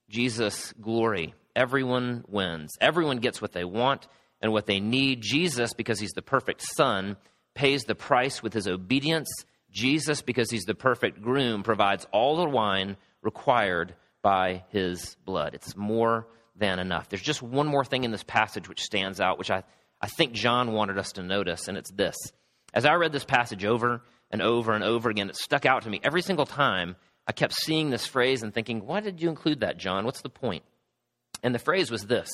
Jesus' 0.09 0.73
glory. 0.79 1.33
Everyone 1.55 2.23
wins. 2.27 2.73
Everyone 2.79 3.17
gets 3.17 3.41
what 3.41 3.51
they 3.51 3.65
want 3.65 4.07
and 4.45 4.53
what 4.53 4.65
they 4.65 4.79
need. 4.79 5.19
Jesus, 5.21 5.73
because 5.73 5.99
he's 5.99 6.13
the 6.13 6.21
perfect 6.21 6.63
son, 6.77 7.17
pays 7.53 7.83
the 7.83 7.95
price 7.95 8.41
with 8.41 8.53
his 8.53 8.67
obedience 8.67 9.27
Jesus, 9.75 10.21
because 10.21 10.49
he's 10.49 10.63
the 10.63 10.73
perfect 10.73 11.21
groom, 11.21 11.61
provides 11.61 12.07
all 12.13 12.37
the 12.37 12.49
wine 12.49 12.95
required 13.21 13.93
by 14.21 14.63
his 14.69 15.17
blood. 15.25 15.53
It's 15.53 15.75
more 15.75 16.27
than 16.55 16.79
enough. 16.79 17.09
There's 17.09 17.21
just 17.21 17.41
one 17.41 17.67
more 17.67 17.83
thing 17.83 18.05
in 18.05 18.11
this 18.11 18.23
passage 18.23 18.69
which 18.69 18.81
stands 18.81 19.19
out, 19.19 19.37
which 19.37 19.51
I, 19.51 19.63
I 20.01 20.07
think 20.07 20.31
John 20.31 20.71
wanted 20.71 20.97
us 20.97 21.11
to 21.13 21.23
notice, 21.23 21.67
and 21.67 21.77
it's 21.77 21.91
this. 21.91 22.15
As 22.73 22.85
I 22.85 22.93
read 22.93 23.11
this 23.11 23.25
passage 23.25 23.65
over 23.65 24.01
and 24.31 24.41
over 24.41 24.71
and 24.71 24.83
over 24.83 25.09
again, 25.09 25.29
it 25.29 25.35
stuck 25.35 25.65
out 25.65 25.83
to 25.83 25.89
me. 25.89 25.99
Every 26.01 26.21
single 26.21 26.45
time, 26.45 26.95
I 27.27 27.33
kept 27.33 27.53
seeing 27.53 27.89
this 27.89 28.07
phrase 28.07 28.43
and 28.43 28.53
thinking, 28.53 28.85
why 28.85 29.01
did 29.01 29.21
you 29.21 29.27
include 29.27 29.59
that, 29.59 29.77
John? 29.77 30.05
What's 30.05 30.21
the 30.21 30.29
point? 30.29 30.63
And 31.43 31.53
the 31.53 31.59
phrase 31.59 31.91
was 31.91 32.03
this 32.03 32.29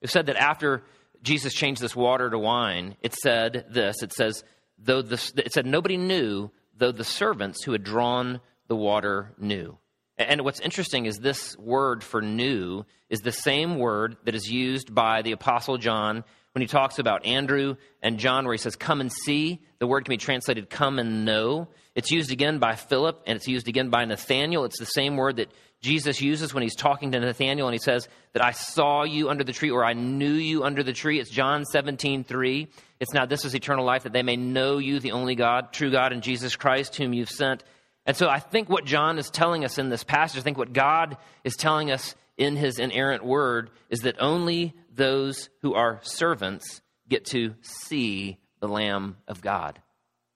it 0.00 0.10
said 0.10 0.26
that 0.26 0.36
after 0.36 0.82
Jesus 1.22 1.52
changed 1.54 1.80
this 1.80 1.96
water 1.96 2.30
to 2.30 2.38
wine, 2.38 2.96
it 3.02 3.14
said 3.14 3.66
this 3.70 4.02
it 4.02 4.12
says, 4.12 4.42
though 4.78 5.02
this, 5.02 5.32
it 5.36 5.52
said, 5.52 5.66
nobody 5.66 5.96
knew 5.96 6.50
though 6.76 6.92
the 6.92 7.04
servants 7.04 7.62
who 7.62 7.72
had 7.72 7.84
drawn 7.84 8.40
the 8.68 8.76
water 8.76 9.34
knew. 9.38 9.76
And 10.18 10.42
what's 10.42 10.60
interesting 10.60 11.06
is 11.06 11.18
this 11.18 11.56
word 11.56 12.04
for 12.04 12.20
knew 12.20 12.84
is 13.08 13.20
the 13.20 13.32
same 13.32 13.78
word 13.78 14.16
that 14.24 14.34
is 14.34 14.50
used 14.50 14.94
by 14.94 15.22
the 15.22 15.32
Apostle 15.32 15.78
John 15.78 16.24
when 16.52 16.60
he 16.60 16.66
talks 16.66 16.98
about 16.98 17.24
Andrew 17.24 17.76
and 18.02 18.18
John, 18.18 18.44
where 18.44 18.52
he 18.52 18.58
says, 18.58 18.76
Come 18.76 19.00
and 19.00 19.10
see. 19.10 19.60
The 19.78 19.86
word 19.86 20.04
can 20.04 20.12
be 20.12 20.18
translated 20.18 20.68
come 20.68 20.98
and 20.98 21.24
know. 21.24 21.68
It's 21.94 22.10
used 22.10 22.32
again 22.32 22.58
by 22.58 22.76
Philip 22.76 23.22
and 23.26 23.36
it's 23.36 23.48
used 23.48 23.68
again 23.68 23.88
by 23.88 24.04
Nathaniel. 24.04 24.64
It's 24.64 24.78
the 24.78 24.84
same 24.84 25.16
word 25.16 25.36
that 25.36 25.52
Jesus 25.80 26.20
uses 26.20 26.52
when 26.52 26.62
he's 26.62 26.76
talking 26.76 27.12
to 27.12 27.20
Nathaniel 27.20 27.66
and 27.66 27.74
he 27.74 27.78
says 27.78 28.06
that 28.34 28.44
I 28.44 28.50
saw 28.50 29.04
you 29.04 29.30
under 29.30 29.44
the 29.44 29.52
tree 29.52 29.70
or 29.70 29.84
I 29.84 29.94
knew 29.94 30.32
you 30.32 30.62
under 30.62 30.82
the 30.82 30.92
tree. 30.92 31.18
It's 31.18 31.30
John 31.30 31.64
17, 31.64 32.24
3. 32.24 32.68
It's 33.00 33.14
now 33.14 33.24
this 33.24 33.46
is 33.46 33.54
eternal 33.54 33.86
life 33.86 34.02
that 34.02 34.12
they 34.12 34.22
may 34.22 34.36
know 34.36 34.76
you, 34.76 35.00
the 35.00 35.12
only 35.12 35.34
God, 35.34 35.72
true 35.72 35.90
God, 35.90 36.12
and 36.12 36.22
Jesus 36.22 36.54
Christ, 36.54 36.96
whom 36.96 37.14
you've 37.14 37.30
sent. 37.30 37.64
And 38.04 38.14
so 38.14 38.28
I 38.28 38.40
think 38.40 38.68
what 38.68 38.84
John 38.84 39.18
is 39.18 39.30
telling 39.30 39.64
us 39.64 39.78
in 39.78 39.88
this 39.88 40.04
passage, 40.04 40.38
I 40.38 40.42
think 40.42 40.58
what 40.58 40.74
God 40.74 41.16
is 41.44 41.56
telling 41.56 41.90
us 41.90 42.14
in 42.36 42.56
his 42.56 42.78
inerrant 42.78 43.24
word 43.24 43.70
is 43.88 44.00
that 44.00 44.16
only 44.20 44.74
those 44.94 45.48
who 45.62 45.74
are 45.74 46.00
servants 46.02 46.82
get 47.08 47.24
to 47.26 47.54
see 47.62 48.38
the 48.60 48.68
Lamb 48.68 49.16
of 49.26 49.40
God. 49.40 49.80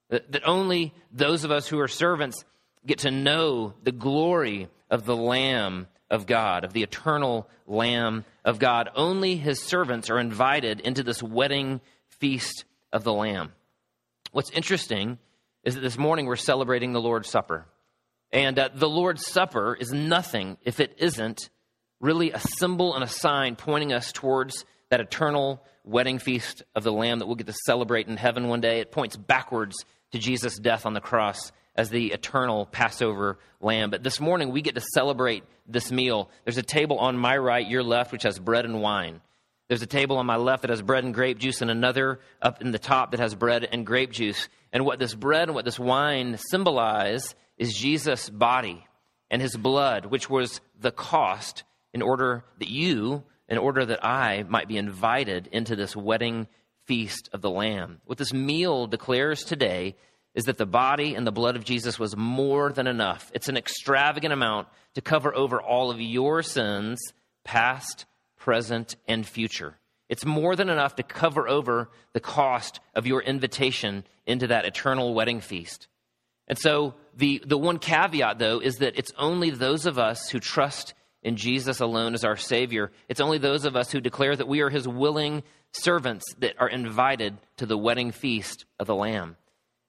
That, 0.09 0.31
that 0.31 0.47
only 0.47 0.93
those 1.11 1.43
of 1.43 1.51
us 1.51 1.67
who 1.67 1.79
are 1.79 1.87
servants 1.87 2.43
get 2.85 2.99
to 2.99 3.11
know 3.11 3.73
the 3.83 3.91
glory 3.91 4.69
of 4.89 5.05
the 5.05 5.15
Lamb 5.15 5.87
of 6.09 6.25
God, 6.25 6.63
of 6.63 6.73
the 6.73 6.83
eternal 6.83 7.49
Lamb 7.67 8.25
of 8.43 8.59
God. 8.59 8.89
Only 8.95 9.35
his 9.35 9.61
servants 9.61 10.09
are 10.09 10.19
invited 10.19 10.79
into 10.79 11.03
this 11.03 11.21
wedding 11.23 11.81
feast 12.07 12.65
of 12.93 13.03
the 13.03 13.13
Lamb. 13.13 13.51
What's 14.31 14.51
interesting 14.51 15.17
is 15.63 15.75
that 15.75 15.81
this 15.81 15.97
morning 15.97 16.25
we're 16.25 16.35
celebrating 16.35 16.93
the 16.93 17.01
Lord's 17.01 17.29
Supper. 17.29 17.65
And 18.31 18.57
uh, 18.59 18.69
the 18.73 18.89
Lord's 18.89 19.25
Supper 19.25 19.75
is 19.79 19.91
nothing 19.91 20.57
if 20.63 20.79
it 20.79 20.95
isn't 20.97 21.49
really 21.99 22.31
a 22.31 22.39
symbol 22.39 22.93
and 22.93 23.03
a 23.03 23.07
sign 23.07 23.55
pointing 23.55 23.93
us 23.93 24.11
towards 24.11 24.65
that 24.89 24.99
eternal 24.99 25.63
wedding 25.83 26.19
feast 26.19 26.63
of 26.75 26.83
the 26.83 26.91
Lamb 26.91 27.19
that 27.19 27.25
we'll 27.25 27.35
get 27.35 27.47
to 27.47 27.55
celebrate 27.65 28.07
in 28.07 28.17
heaven 28.17 28.47
one 28.47 28.61
day. 28.61 28.79
It 28.79 28.91
points 28.91 29.15
backwards 29.15 29.75
to 30.11 30.19
Jesus' 30.19 30.57
death 30.57 30.85
on 30.85 30.93
the 30.93 31.01
cross 31.01 31.51
as 31.75 31.89
the 31.89 32.11
eternal 32.11 32.65
Passover 32.65 33.37
lamb. 33.59 33.89
But 33.89 34.03
this 34.03 34.19
morning 34.19 34.51
we 34.51 34.61
get 34.61 34.75
to 34.75 34.81
celebrate 34.81 35.43
this 35.67 35.91
meal. 35.91 36.29
There's 36.43 36.57
a 36.57 36.63
table 36.63 36.97
on 36.99 37.17
my 37.17 37.37
right, 37.37 37.67
your 37.67 37.83
left, 37.83 38.11
which 38.11 38.23
has 38.23 38.39
bread 38.39 38.65
and 38.65 38.81
wine. 38.81 39.21
There's 39.67 39.81
a 39.81 39.87
table 39.87 40.17
on 40.17 40.25
my 40.25 40.35
left 40.35 40.61
that 40.61 40.69
has 40.69 40.81
bread 40.81 41.03
and 41.03 41.13
grape 41.13 41.39
juice, 41.39 41.61
and 41.61 41.71
another 41.71 42.19
up 42.41 42.61
in 42.61 42.71
the 42.71 42.79
top 42.79 43.11
that 43.11 43.19
has 43.19 43.33
bread 43.33 43.67
and 43.71 43.85
grape 43.85 44.11
juice. 44.11 44.47
And 44.71 44.85
what 44.85 44.99
this 44.99 45.15
bread 45.15 45.47
and 45.47 45.55
what 45.55 45.65
this 45.65 45.79
wine 45.79 46.37
symbolize 46.37 47.33
is 47.57 47.73
Jesus' 47.73 48.29
body 48.29 48.85
and 49.31 49.41
his 49.41 49.57
blood, 49.57 50.05
which 50.05 50.29
was 50.29 50.61
the 50.79 50.91
cost 50.91 51.63
in 51.93 52.01
order 52.01 52.43
that 52.59 52.69
you, 52.69 53.23
in 53.49 53.57
order 53.57 53.85
that 53.85 54.05
I 54.05 54.43
might 54.43 54.67
be 54.67 54.77
invited 54.77 55.47
into 55.51 55.75
this 55.75 55.95
wedding 55.95 56.47
feast 56.85 57.29
of 57.33 57.41
the 57.41 57.49
Lamb. 57.49 58.01
What 58.05 58.19
this 58.19 58.33
meal 58.33 58.85
declares 58.85 59.43
today 59.43 59.95
is 60.35 60.43
that 60.45 60.57
the 60.57 60.65
body 60.65 61.15
and 61.15 61.25
the 61.25 61.31
blood 61.31 61.55
of 61.55 61.63
Jesus 61.63 61.97
was 61.97 62.15
more 62.15 62.71
than 62.71 62.87
enough. 62.87 63.31
It's 63.33 63.47
an 63.47 63.57
extravagant 63.57 64.33
amount 64.33 64.67
to 64.93 65.01
cover 65.01 65.33
over 65.33 65.61
all 65.61 65.89
of 65.89 66.01
your 66.01 66.43
sins, 66.43 66.99
past, 67.43 68.05
present, 68.37 68.97
and 69.07 69.25
future. 69.25 69.77
It's 70.09 70.25
more 70.25 70.55
than 70.55 70.69
enough 70.69 70.97
to 70.97 71.03
cover 71.03 71.47
over 71.47 71.89
the 72.13 72.19
cost 72.19 72.79
of 72.93 73.07
your 73.07 73.21
invitation 73.21 74.03
into 74.27 74.47
that 74.47 74.65
eternal 74.65 75.13
wedding 75.13 75.39
feast. 75.39 75.87
And 76.47 76.59
so, 76.59 76.93
the, 77.15 77.41
the 77.43 77.57
one 77.57 77.79
caveat, 77.79 78.37
though, 78.37 78.59
is 78.59 78.75
that 78.75 78.99
it's 78.99 79.11
only 79.17 79.49
those 79.49 79.87
of 79.87 79.97
us 79.97 80.29
who 80.29 80.39
trust 80.39 80.93
in 81.23 81.37
Jesus 81.37 81.79
alone 81.79 82.13
as 82.13 82.23
our 82.23 82.37
Savior, 82.37 82.91
it's 83.09 83.21
only 83.21 83.39
those 83.39 83.65
of 83.65 83.75
us 83.75 83.91
who 83.91 83.99
declare 83.99 84.35
that 84.35 84.47
we 84.47 84.61
are 84.61 84.69
His 84.69 84.87
willing 84.87 85.41
servants 85.71 86.23
that 86.37 86.53
are 86.59 86.69
invited 86.69 87.35
to 87.57 87.65
the 87.65 87.77
wedding 87.77 88.11
feast 88.11 88.65
of 88.79 88.85
the 88.85 88.95
Lamb. 88.95 89.37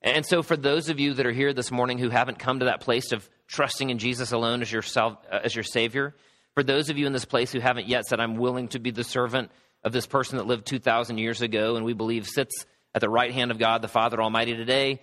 And 0.07 0.25
so, 0.25 0.45
for 0.45 0.57
those 0.57 0.89
of 0.89 1.01
you 1.01 1.15
that 1.15 1.27
are 1.27 1.33
here 1.33 1.53
this 1.53 1.73
morning 1.73 1.99
who 1.99 2.11
haven't 2.11 2.39
come 2.39 2.61
to 2.61 2.67
that 2.67 2.81
place 2.81 3.11
of 3.11 3.29
trusting 3.49 3.91
in 3.91 3.99
Jesus 3.99 4.31
alone 4.31 4.63
as 4.63 4.71
your, 4.71 4.85
uh, 4.97 5.15
as 5.43 5.53
your 5.53 5.65
Savior, 5.65 6.15
for 6.55 6.63
those 6.63 6.91
of 6.91 6.97
you 6.97 7.09
in 7.09 7.13
this 7.13 7.25
place 7.25 7.51
who 7.51 7.59
haven't 7.59 7.89
yet 7.89 8.07
said, 8.07 8.21
I'm 8.21 8.37
willing 8.37 8.69
to 8.69 8.79
be 8.79 8.93
the 8.93 9.03
servant 9.03 9.51
of 9.83 9.93
this 9.93 10.07
person 10.07 10.39
that 10.39 10.47
lived 10.47 10.65
2,000 10.65 11.19
years 11.19 11.43
ago 11.43 11.75
and 11.75 11.85
we 11.85 11.93
believe 11.93 12.25
sits 12.25 12.67
at 12.95 13.01
the 13.01 13.09
right 13.09 13.33
hand 13.33 13.51
of 13.51 13.59
God, 13.59 13.83
the 13.83 13.89
Father 13.89 14.23
Almighty, 14.23 14.55
today, 14.55 15.01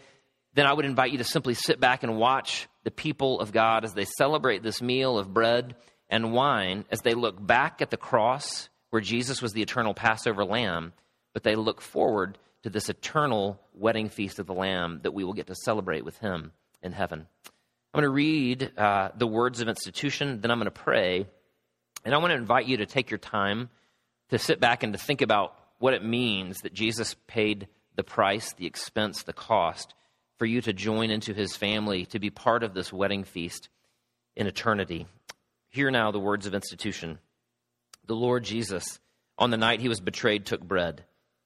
then 0.53 0.65
I 0.65 0.71
would 0.71 0.85
invite 0.85 1.11
you 1.11 1.17
to 1.17 1.25
simply 1.25 1.53
sit 1.53 1.81
back 1.81 2.03
and 2.03 2.17
watch 2.17 2.69
the 2.85 2.91
people 2.91 3.41
of 3.41 3.51
God 3.51 3.83
as 3.83 3.93
they 3.93 4.05
celebrate 4.05 4.63
this 4.63 4.81
meal 4.81 5.19
of 5.19 5.33
bread 5.33 5.75
and 6.09 6.31
wine, 6.31 6.85
as 6.89 7.01
they 7.01 7.13
look 7.13 7.45
back 7.45 7.81
at 7.81 7.89
the 7.89 7.97
cross 7.97 8.69
where 8.89 9.01
Jesus 9.01 9.41
was 9.41 9.51
the 9.51 9.61
eternal 9.61 9.93
Passover 9.93 10.45
lamb, 10.45 10.93
but 11.33 11.43
they 11.43 11.55
look 11.55 11.81
forward 11.81 12.37
to 12.63 12.69
this 12.69 12.89
eternal 12.89 13.59
wedding 13.73 14.09
feast 14.09 14.39
of 14.39 14.47
the 14.47 14.53
Lamb 14.53 15.01
that 15.03 15.13
we 15.13 15.23
will 15.23 15.33
get 15.33 15.47
to 15.47 15.55
celebrate 15.55 16.03
with 16.03 16.17
Him 16.17 16.51
in 16.81 16.91
heaven. 16.91 17.27
I'm 17.93 18.01
going 18.01 18.03
to 18.03 18.09
read 18.09 18.77
uh, 18.77 19.09
the 19.15 19.27
words 19.27 19.61
of 19.61 19.67
institution, 19.67 20.41
then 20.41 20.49
I'm 20.49 20.57
going 20.57 20.65
to 20.65 20.71
pray, 20.71 21.27
and 22.03 22.13
I 22.13 22.17
want 22.17 22.31
to 22.31 22.37
invite 22.37 22.65
you 22.65 22.77
to 22.77 22.85
take 22.85 23.11
your 23.11 23.19
time 23.19 23.69
to 24.29 24.39
sit 24.39 24.59
back 24.59 24.83
and 24.83 24.93
to 24.93 24.99
think 24.99 25.21
about 25.21 25.55
what 25.77 25.93
it 25.93 26.03
means 26.03 26.61
that 26.61 26.73
Jesus 26.73 27.15
paid 27.27 27.67
the 27.95 28.03
price, 28.03 28.53
the 28.53 28.65
expense, 28.65 29.23
the 29.23 29.33
cost 29.33 29.93
for 30.39 30.45
you 30.45 30.61
to 30.61 30.73
join 30.73 31.11
into 31.11 31.33
His 31.33 31.55
family, 31.55 32.05
to 32.07 32.19
be 32.19 32.29
part 32.29 32.63
of 32.63 32.73
this 32.73 32.91
wedding 32.91 33.23
feast 33.23 33.69
in 34.35 34.47
eternity. 34.47 35.05
Hear 35.69 35.91
now 35.91 36.11
the 36.11 36.19
words 36.19 36.47
of 36.47 36.55
institution. 36.55 37.19
The 38.05 38.15
Lord 38.15 38.43
Jesus, 38.43 38.99
on 39.37 39.51
the 39.51 39.57
night 39.57 39.79
he 39.79 39.89
was 39.89 39.99
betrayed, 39.99 40.45
took 40.45 40.61
bread. 40.61 41.03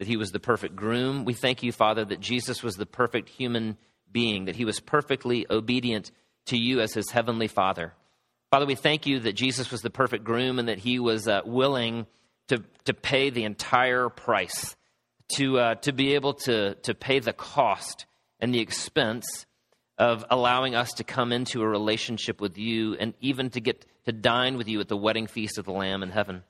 that 0.00 0.08
he 0.08 0.16
was 0.16 0.30
the 0.30 0.40
perfect 0.40 0.74
groom. 0.74 1.26
We 1.26 1.34
thank 1.34 1.62
you, 1.62 1.72
Father, 1.72 2.06
that 2.06 2.20
Jesus 2.20 2.62
was 2.62 2.76
the 2.76 2.86
perfect 2.86 3.28
human 3.28 3.76
being, 4.10 4.46
that 4.46 4.56
he 4.56 4.64
was 4.64 4.80
perfectly 4.80 5.46
obedient 5.50 6.10
to 6.46 6.56
you 6.56 6.80
as 6.80 6.94
his 6.94 7.10
heavenly 7.10 7.48
Father. 7.48 7.92
Father, 8.50 8.64
we 8.64 8.76
thank 8.76 9.04
you 9.04 9.20
that 9.20 9.34
Jesus 9.34 9.70
was 9.70 9.82
the 9.82 9.90
perfect 9.90 10.24
groom 10.24 10.58
and 10.58 10.68
that 10.68 10.78
he 10.78 10.98
was 10.98 11.28
uh, 11.28 11.42
willing 11.44 12.06
to, 12.48 12.64
to 12.86 12.94
pay 12.94 13.28
the 13.28 13.44
entire 13.44 14.08
price, 14.08 14.74
to, 15.34 15.58
uh, 15.58 15.74
to 15.76 15.92
be 15.92 16.14
able 16.14 16.32
to, 16.32 16.76
to 16.76 16.94
pay 16.94 17.18
the 17.18 17.34
cost 17.34 18.06
and 18.40 18.54
the 18.54 18.60
expense 18.60 19.44
of 19.98 20.24
allowing 20.30 20.74
us 20.74 20.94
to 20.94 21.04
come 21.04 21.30
into 21.30 21.60
a 21.60 21.68
relationship 21.68 22.40
with 22.40 22.56
you 22.56 22.94
and 22.94 23.12
even 23.20 23.50
to 23.50 23.60
get 23.60 23.84
to 24.06 24.12
dine 24.12 24.56
with 24.56 24.66
you 24.66 24.80
at 24.80 24.88
the 24.88 24.96
wedding 24.96 25.26
feast 25.26 25.58
of 25.58 25.66
the 25.66 25.72
Lamb 25.72 26.02
in 26.02 26.08
heaven. 26.08 26.42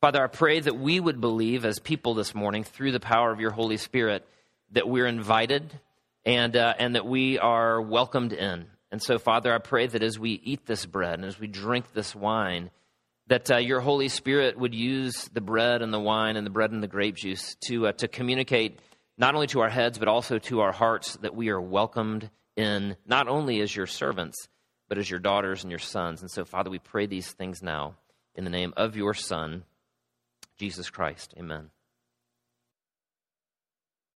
Father, 0.00 0.22
I 0.22 0.28
pray 0.28 0.60
that 0.60 0.78
we 0.78 1.00
would 1.00 1.20
believe 1.20 1.64
as 1.64 1.80
people 1.80 2.14
this 2.14 2.32
morning 2.32 2.62
through 2.62 2.92
the 2.92 3.00
power 3.00 3.32
of 3.32 3.40
your 3.40 3.50
Holy 3.50 3.76
Spirit 3.76 4.24
that 4.70 4.88
we're 4.88 5.08
invited 5.08 5.72
and, 6.24 6.56
uh, 6.56 6.74
and 6.78 6.94
that 6.94 7.04
we 7.04 7.40
are 7.40 7.82
welcomed 7.82 8.32
in. 8.32 8.66
And 8.92 9.02
so, 9.02 9.18
Father, 9.18 9.52
I 9.52 9.58
pray 9.58 9.88
that 9.88 10.04
as 10.04 10.16
we 10.16 10.40
eat 10.44 10.66
this 10.66 10.86
bread 10.86 11.14
and 11.14 11.24
as 11.24 11.40
we 11.40 11.48
drink 11.48 11.92
this 11.94 12.14
wine, 12.14 12.70
that 13.26 13.50
uh, 13.50 13.56
your 13.56 13.80
Holy 13.80 14.08
Spirit 14.08 14.56
would 14.56 14.72
use 14.72 15.28
the 15.32 15.40
bread 15.40 15.82
and 15.82 15.92
the 15.92 15.98
wine 15.98 16.36
and 16.36 16.46
the 16.46 16.50
bread 16.50 16.70
and 16.70 16.80
the 16.80 16.86
grape 16.86 17.16
juice 17.16 17.56
to, 17.66 17.88
uh, 17.88 17.92
to 17.94 18.06
communicate 18.06 18.78
not 19.16 19.34
only 19.34 19.48
to 19.48 19.62
our 19.62 19.68
heads, 19.68 19.98
but 19.98 20.06
also 20.06 20.38
to 20.38 20.60
our 20.60 20.72
hearts 20.72 21.16
that 21.22 21.34
we 21.34 21.48
are 21.48 21.60
welcomed 21.60 22.30
in, 22.56 22.94
not 23.04 23.26
only 23.26 23.60
as 23.62 23.74
your 23.74 23.86
servants, 23.86 24.46
but 24.88 24.96
as 24.96 25.10
your 25.10 25.18
daughters 25.18 25.64
and 25.64 25.72
your 25.72 25.80
sons. 25.80 26.20
And 26.20 26.30
so, 26.30 26.44
Father, 26.44 26.70
we 26.70 26.78
pray 26.78 27.06
these 27.06 27.32
things 27.32 27.64
now 27.64 27.96
in 28.36 28.44
the 28.44 28.50
name 28.50 28.72
of 28.76 28.94
your 28.94 29.12
Son, 29.12 29.64
Jesus 30.58 30.90
Christ. 30.90 31.34
Amen. 31.38 31.70